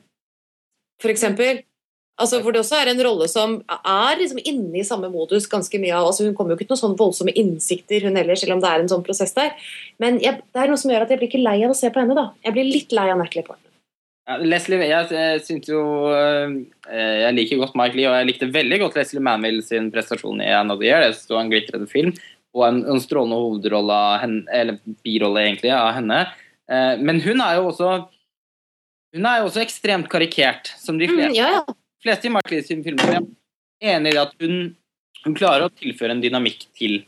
[1.02, 1.64] for eksempel.
[2.22, 5.80] Altså, hvor det også er en rolle som er liksom inne i samme modus ganske
[5.82, 6.10] mye av.
[6.10, 8.70] Altså, hun kommer jo ikke til noen sånn voldsomme innsikter, hun heller, selv om det
[8.70, 9.56] er en sånn prosess der.
[10.02, 11.90] Men jeg, det er noe som gjør at jeg blir ikke lei av å se
[11.90, 12.16] på henne.
[12.18, 12.28] da.
[12.46, 13.71] Jeg blir litt lei av Natalie Portman.
[14.28, 15.80] Ja, Leslie, jeg, jeg synes jo
[16.14, 16.52] øh,
[16.86, 20.50] Jeg liker godt Mike Lee, og jeg likte veldig godt Leslie Manville sin prestasjon i
[20.54, 21.02] Another Year.
[21.08, 22.12] Det sto en glitrende film,
[22.54, 26.20] og en, en strålende hovedrolle av henne, eller birolle egentlig, av henne.
[26.70, 27.90] Eh, men hun er jo også
[29.12, 31.74] Hun er jo også ekstremt karikert, som de fleste, Mm, ja, ja.
[32.00, 33.18] fleste i Mike Lee sine filmer.
[33.82, 34.54] Er enig i at hun,
[35.26, 37.02] hun klarer å tilføre en dynamikk til,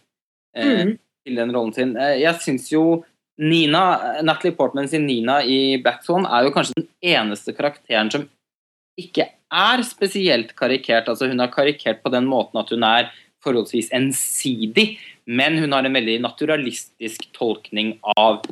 [0.54, 0.98] eh, Mm.
[1.24, 1.94] til den rollen sin.
[1.96, 2.82] Eh, jeg syns jo
[3.39, 8.28] Nina, Natalie Portman sin Nina i Black Swan er jo kanskje den eneste karakteren som
[9.01, 11.09] ikke er spesielt karikert.
[11.11, 13.11] Altså Hun er karikert på den måten at hun er
[13.45, 18.45] forholdsvis ensidig, men hun har en veldig naturalistisk tolkning av,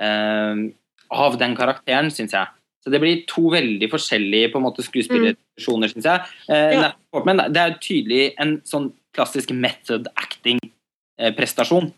[0.00, 0.64] eh,
[1.10, 2.48] av den karakteren, syns jeg.
[2.80, 6.20] Så det blir to veldig forskjellige på en måte skuespillerprestasjoner, syns jeg.
[6.48, 6.80] Eh, Ja.
[6.80, 11.92] Natalie Portman, det er tydelig en sånn klassisk method acting-prestasjon.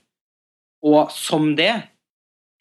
[0.82, 1.84] Og som det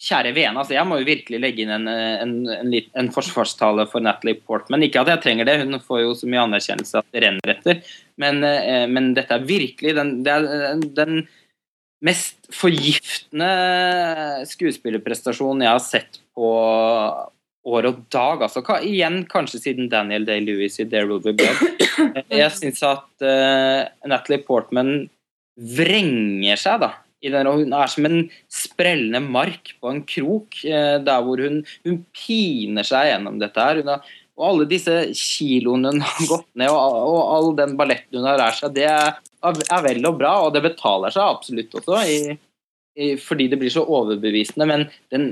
[0.01, 4.01] kjære vene, altså jeg må jo virkelig legge inn en, en, en, en forsvarstale for
[4.01, 4.81] Natalie Portman.
[4.85, 7.83] Ikke at jeg trenger det, hun får jo så mye anerkjennelse at det renner etter.
[8.21, 11.21] Men, eh, men dette er virkelig den, er den
[12.01, 13.51] mest forgiftende
[14.49, 16.49] skuespillerprestasjonen jeg har sett på
[17.61, 18.41] år og dag.
[18.47, 21.61] Altså, igjen kanskje siden Daniel Day-Lewis i There Will Be Blood.
[22.41, 24.95] Jeg syns at eh, Natalie Portman
[25.77, 26.95] vrenger seg, da.
[27.21, 31.99] Den, hun er som en sprellende mark på en krok, eh, der hvor hun, hun
[32.17, 33.81] piner seg gjennom dette her.
[33.85, 34.07] Har,
[34.39, 38.41] og alle disse kiloene hun har gått ned, og, og all den balletten hun har
[38.41, 42.37] lært seg, det er, er vel og bra, og det betaler seg absolutt også, i,
[42.97, 44.69] i, fordi det blir så overbevisende.
[44.71, 45.31] Men den,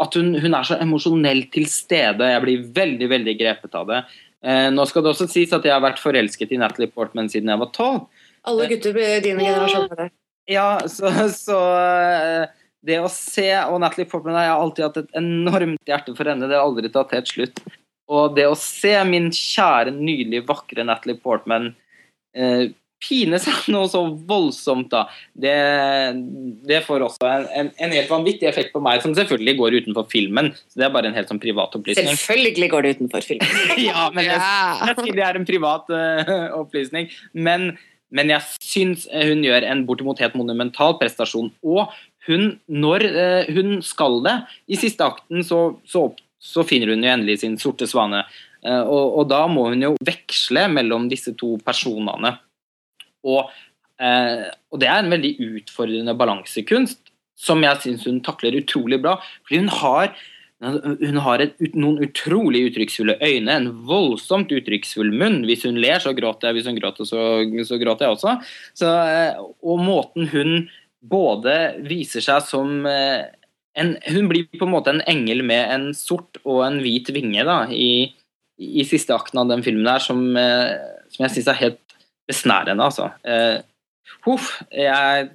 [0.00, 2.32] at hun, hun er så emosjonelt til stede.
[2.32, 4.00] Jeg blir veldig veldig grepet av det.
[4.40, 7.52] Eh, nå skal det også sies at jeg har vært forelsket i Natalie Portman siden
[7.52, 8.08] jeg var tolv.
[8.48, 10.08] Alle gutter i din generasjon er det.
[10.48, 12.48] Ja, så, så eh,
[12.86, 16.48] det å se Og Natalie Portman jeg har alltid hatt et enormt hjerte for henne.
[16.48, 17.62] Det har aldri tatt helt slutt.
[18.10, 21.70] Og det å se min kjære, nydelige, vakre Natalie Portman
[22.34, 22.70] eh,
[23.00, 25.54] pine seg noe så voldsomt, da, det,
[26.68, 30.08] det får også en, en, en helt vanvittig effekt på meg, som selvfølgelig går utenfor
[30.12, 30.50] filmen.
[30.68, 32.10] Så det er bare en helt sånn privat opplysning.
[32.12, 33.62] Selvfølgelig går det utenfor filmen.
[33.88, 37.08] ja, men jeg, jeg sier det er en privat uh, opplysning.
[37.32, 37.70] Men,
[38.14, 41.50] men jeg syns hun gjør en bortimot helt monumental prestasjon.
[41.62, 41.92] Og
[42.26, 44.36] hun, når eh, hun skal det,
[44.70, 46.08] i siste akten så, så,
[46.42, 48.24] så finner hun jo endelig sin sorte svane.
[48.66, 52.34] Eh, og, og da må hun jo veksle mellom disse to personene.
[53.26, 53.52] Og,
[54.02, 59.16] eh, og det er en veldig utfordrende balansekunst som jeg syns hun takler utrolig bra.
[59.46, 60.12] Fordi hun har
[60.60, 65.40] hun har et, noen utrolig uttrykksfulle øyne, en voldsomt uttrykksfull munn.
[65.48, 66.58] Hvis hun ler, så gråter jeg.
[66.58, 67.22] Hvis hun gråter, så,
[67.64, 68.34] så gråter jeg også.
[68.76, 70.66] Så, eh, og måten hun
[71.00, 71.54] både
[71.86, 73.30] viser seg som eh,
[73.80, 77.44] en, Hun blir på en måte en engel med en sort og en hvit vinge
[77.46, 78.10] da, i,
[78.60, 80.74] i siste akten av den filmen der, som, eh,
[81.08, 81.96] som jeg syns er helt
[82.28, 83.08] besnærende, altså.
[84.26, 85.30] Huff, jeg,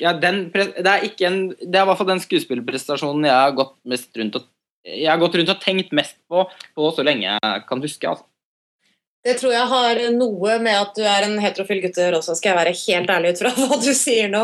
[0.00, 3.54] jeg den, det, er ikke en, det er i hvert fall den skuespillerprestasjonen jeg har
[3.54, 4.48] gått mest rundt og
[4.84, 6.44] jeg har gått rundt og tenkt mest på,
[6.76, 8.10] på så lenge jeg kan huske.
[8.10, 8.26] Altså.
[9.24, 12.58] Det tror jeg har noe med at du er en heterofil gutt også, skal jeg
[12.58, 14.42] være helt ærlig ut fra hva du sier nå.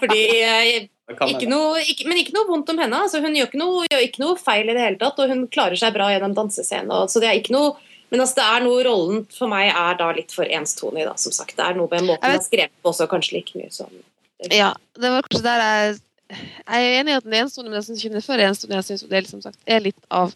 [0.00, 0.86] Fordi eh,
[1.28, 3.02] ikke noe, ikke, Men ikke noe vondt om henne.
[3.04, 5.44] Altså, hun gjør ikke, noe, gjør ikke noe feil i det hele tatt, og hun
[5.52, 6.92] klarer seg bra gjennom dansescenen.
[6.96, 7.74] og- Så det er ikke noe
[8.12, 11.32] men altså, det er noe rollen for meg er da litt for enstonig, da, som
[11.32, 11.54] sagt.
[11.56, 13.88] Det er noe med måten Jeg jeg har skrevet på også, kanskje like mye som
[14.52, 15.94] Ja, det var kanskje der jeg
[16.32, 18.44] Jeg er enig i at den er enestående, men jeg syns ikke den er for
[18.44, 18.78] enestående.
[18.80, 20.34] Jeg syns det er, liksom sagt, er litt av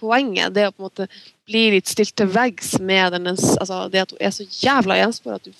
[0.00, 0.54] poenget.
[0.56, 1.06] Det å på en måte
[1.50, 5.38] bli litt stilt til veggs med den, altså det at hun er så jævla enspora
[5.40, 5.52] at du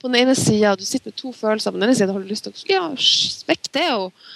[0.00, 2.48] på den ene sida sitter med to følelser, på den ene sida har du lyst
[2.48, 2.84] til å ja,
[3.50, 4.30] vekk det og,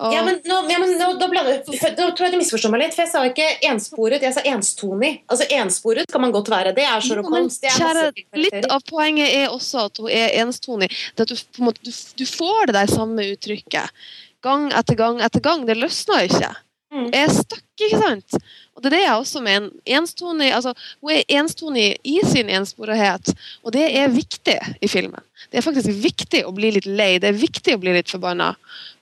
[0.00, 2.84] og Ja, men, nå, ja, men nå, da, blander, da tror jeg du misforstår meg
[2.86, 5.12] litt, for jeg sa ikke ensporet, jeg sa enstonig.
[5.28, 6.72] Altså Ensporet kan man godt være.
[6.76, 8.06] Det er Sherlock er kjære,
[8.40, 10.88] litt av poenget er også at hun er enstonig.
[11.14, 14.02] Det at du, måte, du, du får det der samme uttrykket
[14.44, 15.66] gang etter gang etter gang.
[15.68, 16.52] Det løsner jo ikke.
[16.90, 17.10] Mm.
[17.12, 18.38] Jeg er stuck, ikke sant?
[18.74, 19.68] Og det er det jeg også mener.
[19.98, 20.72] Enstonig, altså,
[21.04, 25.20] hun er enstonig i sin ensporethet, og det er viktig i filmen.
[25.52, 27.12] Det er faktisk viktig å bli litt lei.
[27.20, 28.54] Det er viktig å bli litt forbanna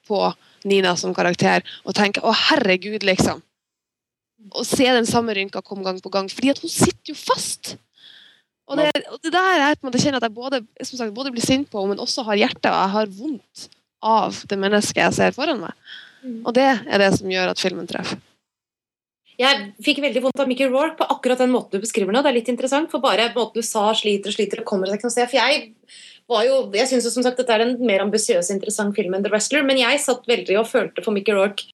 [0.09, 0.21] på
[0.65, 3.43] Nina som karakter og tenke 'å, herregud', liksom.
[4.53, 6.29] Og se den samme rynka komme gang på gang.
[6.29, 7.77] Fordi at hun sitter jo fast.
[8.69, 11.33] Og det, og det der er på en kjenner at jeg både, som sagt, både
[11.33, 13.69] blir sint på, men også har hjertet og jeg har vondt
[14.05, 15.73] av det mennesket jeg ser foran meg.
[16.45, 18.21] Og det er det som gjør at filmen treffer.
[19.39, 22.25] Jeg fikk veldig vondt av Mickey Rourke på akkurat den måten du beskriver nå.
[22.25, 24.99] Det er litt interessant, for bare måten du sa sliter og sliter og kommer seg
[24.99, 25.31] ikke noe sted.
[25.31, 25.69] For jeg
[26.29, 29.15] var jo, jeg synes jo som sagt dette er en mer ambisiøs og interessant film
[29.17, 31.65] enn The Wrestler, men jeg satt veldig og følte for Mickey Rourke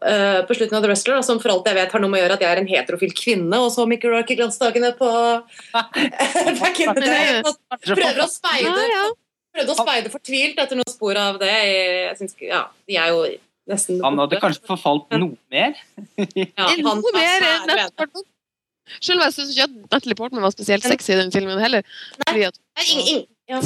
[0.00, 2.20] uh, på slutten av The Wrestler, da, som for alt jeg vet har noe med
[2.20, 5.10] å gjøre at jeg er en heterofil kvinne, og så Mickey Rourke i glansdagene på
[5.74, 7.42] back in the day.
[7.90, 9.04] Prøver å speide, Ja, ja.
[9.58, 11.52] prøvde å speide fortvilt etter noen spor av det.
[11.52, 13.22] Jeg synes, ja, de er jo
[13.70, 15.76] nesten Han hadde kanskje forfalt noe mer.
[16.40, 18.24] ja, han noe mer enn.
[18.98, 21.84] Selv om jeg syns ikke at Natalie Portman var spesielt sexy i den filmen heller.
[22.24, 23.60] Fordi at, Nei, ingen, ingen, ja.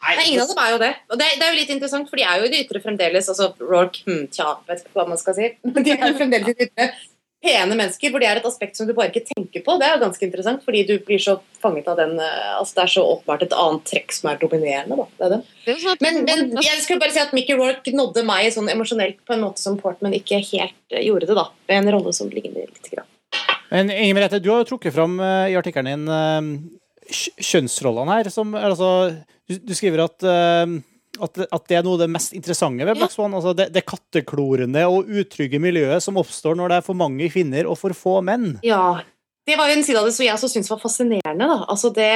[0.00, 0.90] Nei, ingen av dem er jo det.
[1.12, 3.28] Og det, det er jo litt interessant, for de er jo i det ytre fremdeles.
[3.28, 5.52] Altså Rourke, hm, tja, vet ikke hva man skal si.
[5.68, 6.92] Men de er jo fremdeles i det ytre
[7.40, 9.76] pene mennesker, hvor det er et aspekt som du bare ikke tenker på.
[9.80, 12.82] Det er jo ganske interessant, fordi du blir så fanget av den eh, Altså det
[12.82, 15.06] er så åpenbart et annet trekk som er dominerende, da.
[15.16, 15.76] Det er det.
[15.84, 19.36] sånn Men, men jeg skulle bare si at Mickey Rourke nådde meg sånn emosjonelt på
[19.36, 21.48] en måte som Portman ikke helt eh, gjorde det, da.
[21.70, 22.92] Med en rolle som ligner litt.
[22.92, 23.08] Grann.
[23.70, 26.68] Men Inger Merete, du har jo trukket fram eh, i artikkelen din
[27.10, 28.30] kjønnsrollene her.
[28.32, 29.10] Som, altså,
[29.48, 30.76] du, du skriver at, uh,
[31.20, 33.34] at, at det er noe av det mest interessante ved Black Swan.
[33.36, 37.68] Altså det, det katteklorende og utrygge miljøet som oppstår når det er for mange kvinner
[37.70, 38.54] og for få menn.
[38.66, 39.00] Ja,
[39.48, 41.46] det var jo en side av det som jeg også syntes var fascinerende.
[41.46, 41.60] Da.
[41.72, 42.12] Altså det,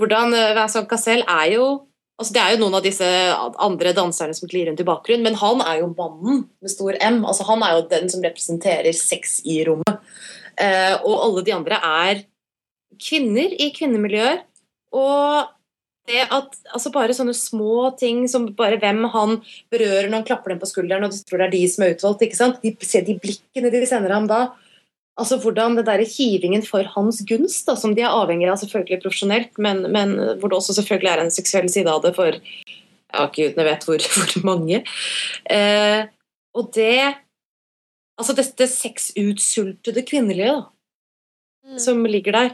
[0.00, 1.72] hvordan eh, Vincent Cassel er jo
[2.20, 3.06] altså Det er jo noen av disse
[3.64, 7.24] andre danserne som glir rundt i bakgrunnen, men han er jo mannen med stor M.
[7.26, 10.12] altså Han er jo den som representerer sex i rommet.
[10.52, 12.20] Uh, og alle de andre er
[13.00, 14.42] kvinner i kvinnemiljøer.
[14.96, 15.52] Og
[16.10, 19.36] det at altså bare sånne små ting som bare hvem han
[19.72, 21.94] berører når han klapper dem på skulderen og du tror det er de som er
[21.94, 22.24] utvalgt.
[22.26, 22.58] ikke sant?
[22.64, 24.42] De, se de blikkene de sender ham da.
[25.20, 29.02] Altså hvordan det der hivingen for hans gunst, da, som de er avhengig av selvfølgelig
[29.02, 33.26] profesjonelt, men, men, hvor det også selvfølgelig er en seksuell side av det for ja,
[33.36, 34.82] gudene vet hvor, hvor mange.
[35.44, 36.08] Eh,
[36.56, 36.96] og det
[38.20, 40.58] Altså dette sexutsultede kvinnelige da,
[41.62, 41.78] Mm.
[41.78, 42.50] som ligger der.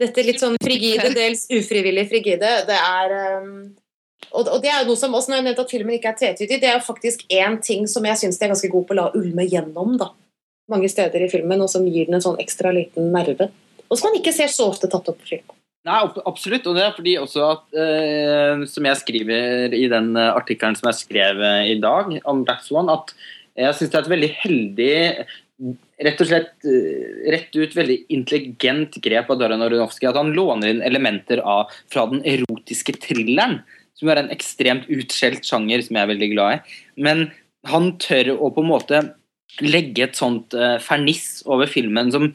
[0.00, 3.52] Dette litt sånn frigide, dels ufrivillig frigide, det er um,
[4.32, 6.20] og, og det er jo noe som, også når jeg nevnte at filmen ikke er
[6.20, 8.96] tvetydig, det er jo faktisk én ting som jeg syns de er ganske gode på
[8.96, 10.10] å la ulme gjennom, da.
[10.72, 13.48] Mange steder i filmen, og som gir den en sånn ekstra liten nerve.
[13.86, 15.56] Og som man ikke ser så ofte tatt opp på film.
[15.86, 16.66] Nei, absolutt.
[16.66, 20.88] Og det er fordi også at eh, Som jeg skriver i den eh, artikkelen som
[20.90, 23.14] jeg skrev eh, i dag om Black Swan, at
[23.56, 24.96] jeg syns det er et veldig heldig
[25.56, 30.04] Rett og slett eh, rett ut veldig intelligent grep av Darren Aronofsky.
[30.08, 33.62] At han låner inn elementer av, fra den erotiske thrilleren,
[33.96, 36.80] som er en ekstremt utskjelt sjanger som jeg er veldig glad i.
[37.08, 37.28] Men
[37.70, 39.02] han tør å på en måte
[39.64, 42.28] legge et sånt uh, ferniss over filmen som,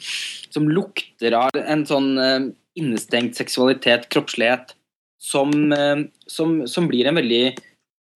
[0.49, 2.47] som lukter av en sånn uh,
[2.79, 4.73] innestengt seksualitet, kroppslighet,
[5.21, 7.43] som, uh, som, som blir en veldig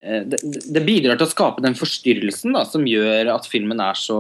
[0.06, 0.38] det,
[0.70, 4.20] det bidrar til å skape den forstyrrelsen da, som gjør at filmen er så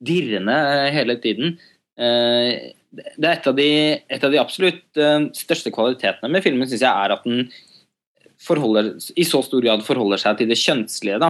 [0.00, 1.56] dirrende eh, hele tiden.
[1.98, 3.68] Eh, Det er et av de,
[4.10, 7.46] et av de absolutt eh, største kvalitetene med filmen, syns jeg, er at den
[8.40, 11.20] forholder, i så stor grad forholder seg til det kjønnslige.
[11.20, 11.28] Da.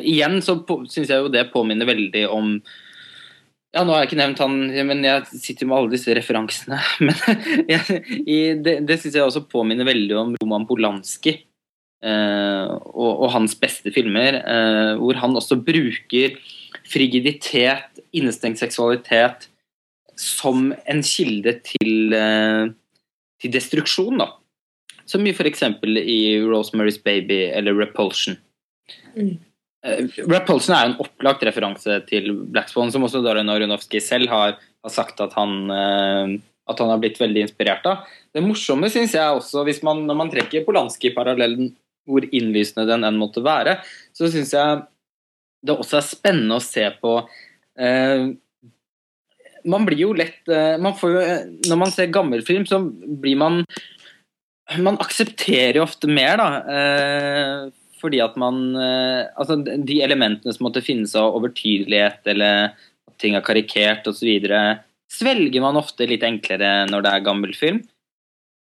[0.00, 0.56] Igjen så
[0.88, 2.54] syns jeg jo det påminner veldig om
[3.76, 4.54] ja, nå har jeg ikke nevnt han,
[4.88, 6.78] men jeg sitter med alle disse referansene.
[7.04, 13.52] Men det, det syns jeg også påminner veldig om Roman Polanski eh, og, og hans
[13.60, 16.38] beste filmer, eh, hvor han også bruker
[16.88, 19.48] frigiditet, innestengt seksualitet,
[20.18, 22.70] som en kilde til, eh,
[23.40, 24.18] til destruksjon.
[24.18, 24.32] da.
[25.06, 25.62] Som i f.eks.
[25.62, 28.36] i Rosemary's Baby eller Repulsion.
[29.16, 29.38] Mm.
[29.86, 34.28] Eh, Repulsion er jo en opplagt referanse til Black Swan, som også Darren Aronofsky selv
[34.28, 38.08] har, har sagt at han, eh, at han har blitt veldig inspirert av.
[38.34, 41.72] Det morsomme syns jeg også, hvis man, når man trekker Polanski-parallellen,
[42.08, 43.78] hvor innlysende den enn måtte være,
[44.16, 44.82] så syns jeg
[45.64, 47.14] det også er spennende å se på
[47.78, 48.28] eh,
[49.68, 53.64] Man blir jo lett eh, man jo, eh, Når man ser gammelfilm, så blir man
[54.78, 56.48] Man aksepterer jo ofte mer, da.
[56.78, 57.64] Eh,
[57.98, 62.70] fordi at man eh, Altså, de elementene som måtte finnes av overtydelighet, eller
[63.08, 64.28] at ting er karikert osv.,
[65.08, 67.78] svelger man ofte litt enklere når det er gammelfilm.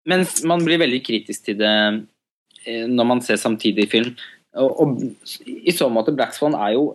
[0.10, 1.74] Mens man blir veldig kritisk til det
[2.66, 4.14] eh, når man ser samtidig film.
[4.60, 6.90] Og, og i så måte Black Swan er jo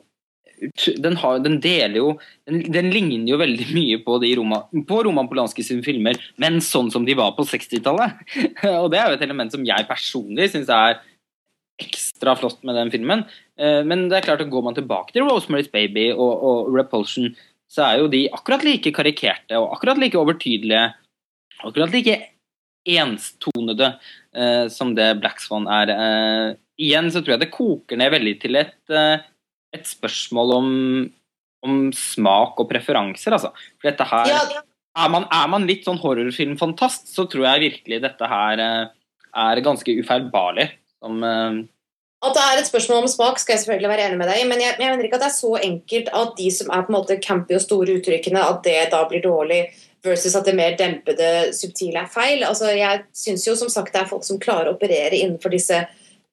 [1.02, 2.10] den, har, den deler jo
[2.46, 6.60] den, den ligner jo veldig mye på, de Roma, på Roman Polanski sine filmer, men
[6.64, 8.20] sånn som de var på 60-tallet.
[8.82, 11.00] og det er jo et element som jeg personlig syns er
[11.82, 13.24] ekstra flott med den filmen.
[13.58, 17.32] Eh, Men det er klart at går man tilbake til Rosemary's Baby og, og Repulsion,
[17.70, 20.92] så er jo de akkurat like karikerte og akkurat like overtydelige.
[21.64, 22.20] Akkurat like
[22.84, 23.94] enstonede
[24.36, 25.90] eh, som det Black Swan er.
[25.90, 29.24] Eh, igjen så tror jeg det koker ned veldig til et, eh,
[29.74, 30.70] et spørsmål om,
[31.66, 33.52] om smak og preferanser, altså.
[33.78, 38.30] For dette her er, man, er man litt sånn horrorfilmfantast, så tror jeg virkelig dette
[38.30, 38.82] her eh,
[39.44, 40.68] er ganske ufeilbarlig.
[41.02, 41.62] Som eh,
[42.24, 44.50] At det er et spørsmål om smak, skal jeg selvfølgelig være enig med deg i,
[44.50, 46.94] men jeg, jeg mener ikke at det er så enkelt at de som er på
[46.94, 49.64] en måte campy og store uttrykkene, at det da blir dårlig,
[50.04, 52.44] versus at det mer dempede, subtile er feil.
[52.44, 55.78] Altså, jeg syns jo som sagt det er folk som klarer å operere innenfor disse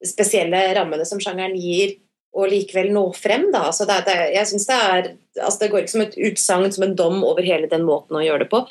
[0.08, 1.97] spesielle rammene som sjangeren gir,
[2.32, 3.49] og likevel nå frem.
[3.52, 3.66] Da.
[3.70, 5.10] Altså, det, det, jeg synes det, er,
[5.41, 8.24] altså, det går ikke som et utsagn, som en dom over hele den måten å
[8.24, 8.64] gjøre det på.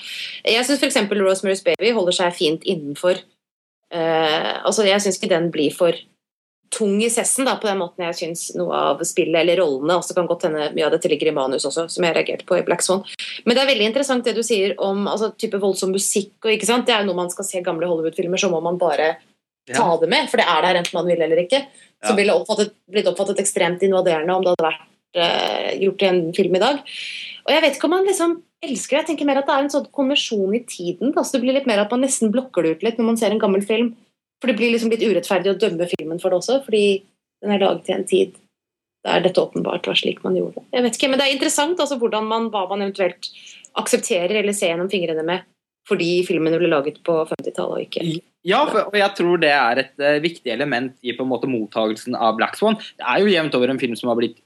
[0.48, 1.02] Jeg syns f.eks.
[1.12, 5.98] Rosemary's Baby holder seg fint innenfor eh, altså, Jeg syns ikke den blir for
[6.70, 10.14] tung i sessen da, på den måten jeg syns noe av spillet eller rollene også
[10.14, 12.62] kan godt hende mye av dette ligger i manus også, som jeg reagerte på i
[12.66, 13.02] Black Swan.
[13.42, 16.36] Men det er veldig interessant det du sier om altså, type voldsom musikk.
[16.44, 16.86] og ikke sant?
[16.86, 19.16] Det er jo noe man skal se gamle Hollywood-filmer, så må man bare
[19.74, 21.64] ta det med, for det er der enten man vil eller ikke.
[22.00, 24.86] Så ville det blitt oppfattet ekstremt invaderende om det hadde vært
[25.20, 26.78] uh, gjort i en film i dag.
[27.44, 29.00] Og jeg vet ikke om man liksom elsker det.
[29.02, 31.12] Jeg tenker mer at det er en sånn konvensjon i tiden.
[31.16, 31.24] Da.
[31.24, 33.34] Så det blir litt mer at man nesten blokker det ut litt når man ser
[33.34, 33.94] en gammel film.
[34.40, 36.84] For det blir liksom litt urettferdig å dømme filmen for det også, fordi
[37.44, 38.38] den er laget i en tid
[39.04, 40.62] der dette åpenbart var slik man gjorde.
[40.74, 43.30] Jeg vet ikke, Men det er interessant altså, hvordan man, hva man eventuelt
[43.80, 45.46] aksepterer eller ser gjennom fingrene med
[45.88, 49.82] fordi filmen ble laget på 50-tallet og ikke Ja, for, og jeg tror det er
[49.82, 52.78] et uh, viktig element i på en måte mottagelsen av Black Swan.
[52.96, 54.38] Det er jo jevnt over en film som har blitt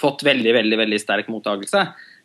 [0.00, 1.82] fått veldig veldig, veldig sterk mottagelse.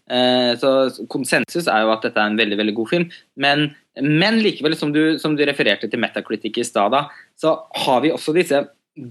[0.09, 0.73] Uh, så
[1.09, 3.07] konsensus er jo at dette er en veldig veldig god film.
[3.41, 6.97] Men, men likevel, som du, som du refererte til Metacritic i stad,
[7.39, 8.63] så har vi også disse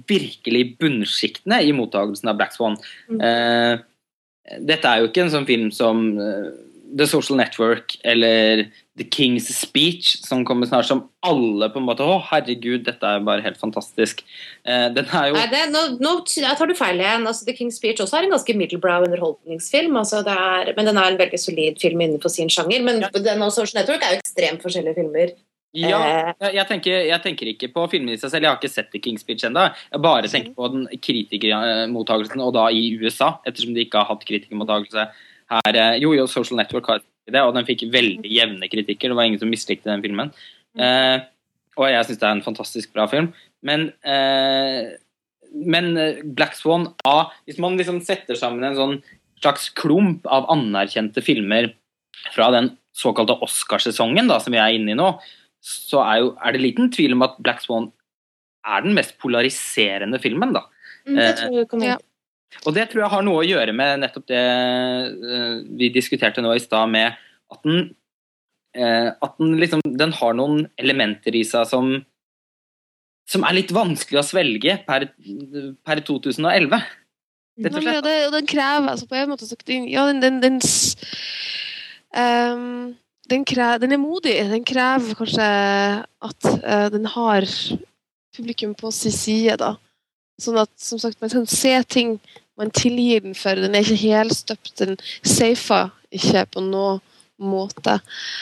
[0.09, 2.78] virkelig bunnsjiktene i mottagelsen av Black Swan.
[3.11, 3.22] Mm.
[3.22, 6.07] Uh, dette er jo ikke en sånn film som
[6.97, 8.64] The Social Network eller
[8.99, 13.24] The King's Speech, som kommer snart, som alle på en måte Å, herregud, dette er
[13.26, 14.24] bare helt fantastisk.
[14.64, 17.26] Eh, den er jo Nei, det, nå, nå tar du feil igjen.
[17.28, 19.99] Altså, The King's Speech også er en ganske middlebrow underholdningsfilm.
[20.01, 22.82] Altså, det er, men den er en veldig solid film innenfor sin sjanger.
[22.86, 25.36] Men den og Social Network er jo ekstremt forskjellige filmer.
[25.76, 25.99] Ja,
[26.41, 26.53] Eh.
[26.55, 28.47] jeg, tenker, jeg tenker ikke på filmen i seg selv.
[28.47, 29.68] Jeg har ikke sett The King's Speech ennå.
[29.93, 34.24] Jeg bare tenker på den kritikermottagelsen, og da i USA, ettersom de ikke har hatt
[34.26, 35.05] kritikermottakelse
[35.51, 35.74] her.
[35.74, 39.11] eh, Jo, jo, Social Network har det, og den fikk veldig jevne kritikker.
[39.11, 40.32] Det var ingen som mislikte den filmen.
[40.78, 41.20] Eh,
[41.78, 43.32] og jeg syns det er en fantastisk bra film.
[43.62, 44.96] Men, eh,
[45.53, 49.03] men eh, Black Swan A Hvis man liksom setter sammen en sånn
[49.40, 51.72] slags klump av anerkjente filmer
[52.34, 55.12] fra den såkalte Oscarsesongen som vi er inne i nå,
[55.62, 57.92] så er, jo, er det liten tvil om at Black Swan
[58.66, 60.53] er den mest polariserende filmen.
[60.57, 60.64] da.
[61.07, 61.96] Mm, det tror jeg kommer Ja.
[62.64, 66.55] Og det tror jeg har noe å gjøre med nettopp det eh, vi diskuterte nå
[66.57, 67.18] i stad, med
[67.53, 67.90] at den
[68.76, 71.99] eh, at den liksom Den har noen elementer i seg som
[73.28, 75.11] som er litt vanskelig å svelge per,
[75.84, 76.78] per 2011.
[77.59, 79.49] Rett og Ja, det, og den krever altså på en måte
[79.90, 80.57] Ja, den, den, den,
[82.16, 82.94] ehm,
[83.28, 84.32] den, krever, den er modig.
[84.49, 87.44] Den krever kanskje at uh, den har
[88.36, 89.74] publikum på sin side, da.
[90.39, 92.18] Sånn at som sagt, man kan se ting
[92.59, 93.59] man tilgir den for.
[93.59, 94.74] Den er ikke helstøpt.
[94.80, 97.03] Den safer ikke på noen
[97.39, 97.99] måte.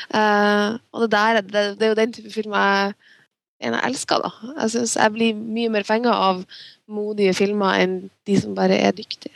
[0.08, 2.94] Uh, og det der det, det er jo den type film jeg
[3.56, 4.20] jeg elsker.
[4.20, 4.30] da.
[4.60, 6.42] Jeg synes jeg blir mye mer fenga av
[6.92, 7.94] modige filmer enn
[8.28, 9.32] de som bare er dyktige.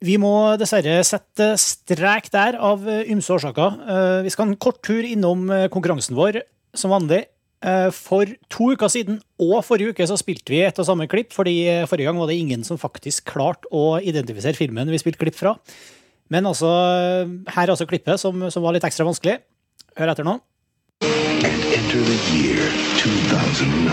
[0.00, 3.76] Vi må dessverre sette strek der av eh, ymse årsaker.
[3.84, 6.40] Eh, Vi skal en kort tur innom konkurransen vår
[6.72, 7.26] som vanlig.
[7.58, 11.32] Eh, For to uker siden og forrige uke så spilte vi et og samme klipp,
[11.34, 15.18] fordi eh, forrige gang var det ingen som faktisk klarte å identifisere filmen vi spilte
[15.24, 15.56] klipp fra.
[16.30, 19.40] Men altså, eh, her er altså klippet som, som var litt ekstra vanskelig.
[19.98, 20.38] Hør etter nå.
[21.02, 22.62] Enter the year
[23.00, 23.90] 2009,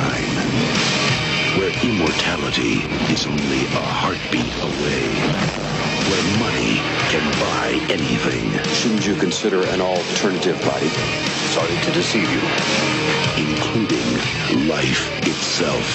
[1.58, 5.02] where immortality is only a heartbeat away,
[6.12, 6.78] where money
[7.10, 8.46] can buy anything.
[8.76, 11.35] Shouldn't you consider an alternative body?
[11.56, 12.42] Sorry to deceive you,
[13.40, 14.08] including
[14.68, 15.88] life itself.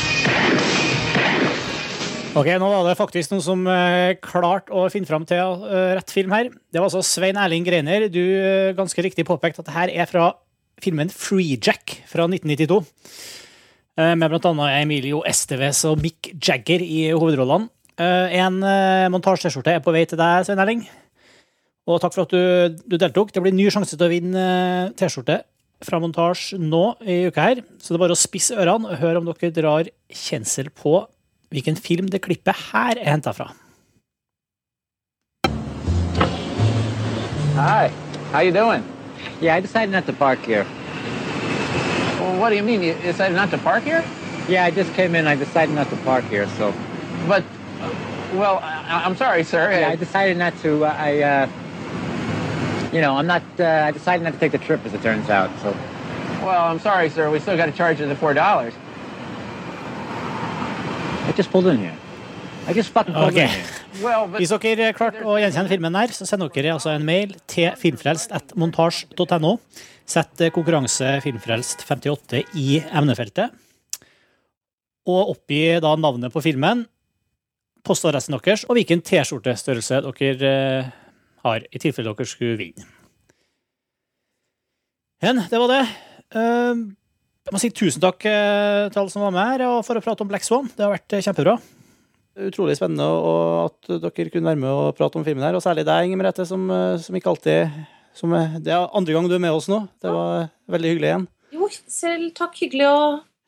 [2.38, 6.14] Ok, nå var det faktisk noen som eh, klarte å finne fram til eh, rett
[6.14, 6.48] film her.
[6.70, 8.06] Det var altså Svein Erling Greiner.
[8.12, 10.30] Du eh, ganske riktig påpekte at det her er fra
[10.80, 12.80] filmen Freejack fra 1992.
[14.00, 14.70] eh, Med bl.a.
[14.78, 17.68] Emilio Esteves og Mick Jagger i hovedrollene.
[18.00, 20.86] Eh, En eh, montasje-T-skjorte er på vei til deg, Svein Erling.
[21.90, 23.32] Og takk for at du, du deltok.
[23.34, 24.42] Det blir ny sjanse til å vinne
[25.00, 25.40] T-skjorte
[25.84, 27.62] fra montasje nå i uka her.
[27.80, 31.00] Så det er bare å spisse ørene og høre om dere drar kjensel på
[31.50, 33.50] hvilken film det klippet her er henta fra.
[37.56, 37.90] Hi,
[38.32, 38.84] how you doing?
[39.40, 40.64] Yeah, I decided not to park here.
[42.20, 42.82] Well, what do you mean?
[42.82, 44.04] You decided not to park here?
[44.48, 45.26] Yeah, I just came in.
[45.26, 46.72] I decided not to park here, so.
[47.28, 47.44] But,
[48.34, 49.70] well, I, I'm sorry, sir.
[49.70, 50.84] Yeah, I decided not to.
[50.84, 51.48] Uh, I, uh,
[52.92, 53.42] you know, I'm not.
[53.58, 55.50] Uh, I decided not to take the trip, as it turns out.
[55.62, 55.76] So.
[56.42, 57.30] Well, I'm sorry, sir.
[57.30, 58.74] We still got to charge you the four dollars.
[61.26, 61.96] I just pulled in here.
[62.66, 63.44] I just fucking pulled okay.
[63.44, 63.64] in here.
[64.02, 67.34] Well, but Hvis dere klarte å gjenkjenne filmen her, så sender dere altså en mail
[67.50, 69.56] til filmfrelst.montasj.no.
[70.10, 73.52] Sett eh, konkurranse Filmfrelst58 i emnefeltet.
[75.10, 76.84] Og oppgi da navnet på filmen,
[77.86, 80.90] postadressen deres og hvilken T-skjortestørrelse dere eh,
[81.44, 82.86] har, i tilfelle dere skulle vinne.
[85.20, 85.82] Men det var det.
[86.32, 86.80] Eh,
[87.48, 90.02] Jeg må si tusen takk eh, til alle som var med her og for å
[90.04, 90.68] prate om Black Swan.
[90.76, 91.56] Det har vært eh, kjempebra.
[92.40, 95.82] Utrolig spennende og at dere kunne være med og prate om filmen her, og særlig
[95.84, 96.62] deg, Inger Merete, som,
[97.02, 97.74] som ikke alltid
[98.16, 98.32] som,
[98.62, 99.82] Det er andre gang du er med oss nå.
[100.00, 101.26] Det var veldig hyggelig igjen.
[101.52, 102.54] Jo, selv takk.
[102.62, 103.00] Hyggelig å,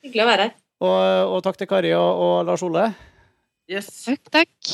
[0.05, 0.53] hyggelig å være her.
[0.83, 0.99] Og,
[1.37, 2.89] og takk til Kari og, og Lars Ole.
[3.81, 4.73] Takk, takk.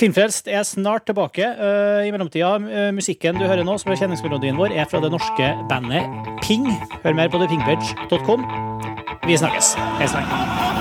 [0.00, 1.44] Filmfrelst er snart tilbake.
[1.44, 5.12] Uh, I mellomtida, uh, musikken du hører nå, som er kjenningsmelodien vår, er fra det
[5.12, 6.08] norske bandet
[6.44, 6.68] Ping.
[7.04, 8.46] Hør mer på thepingpage.com.
[9.28, 9.74] Vi snakkes.
[10.00, 10.79] Hei, snakkes.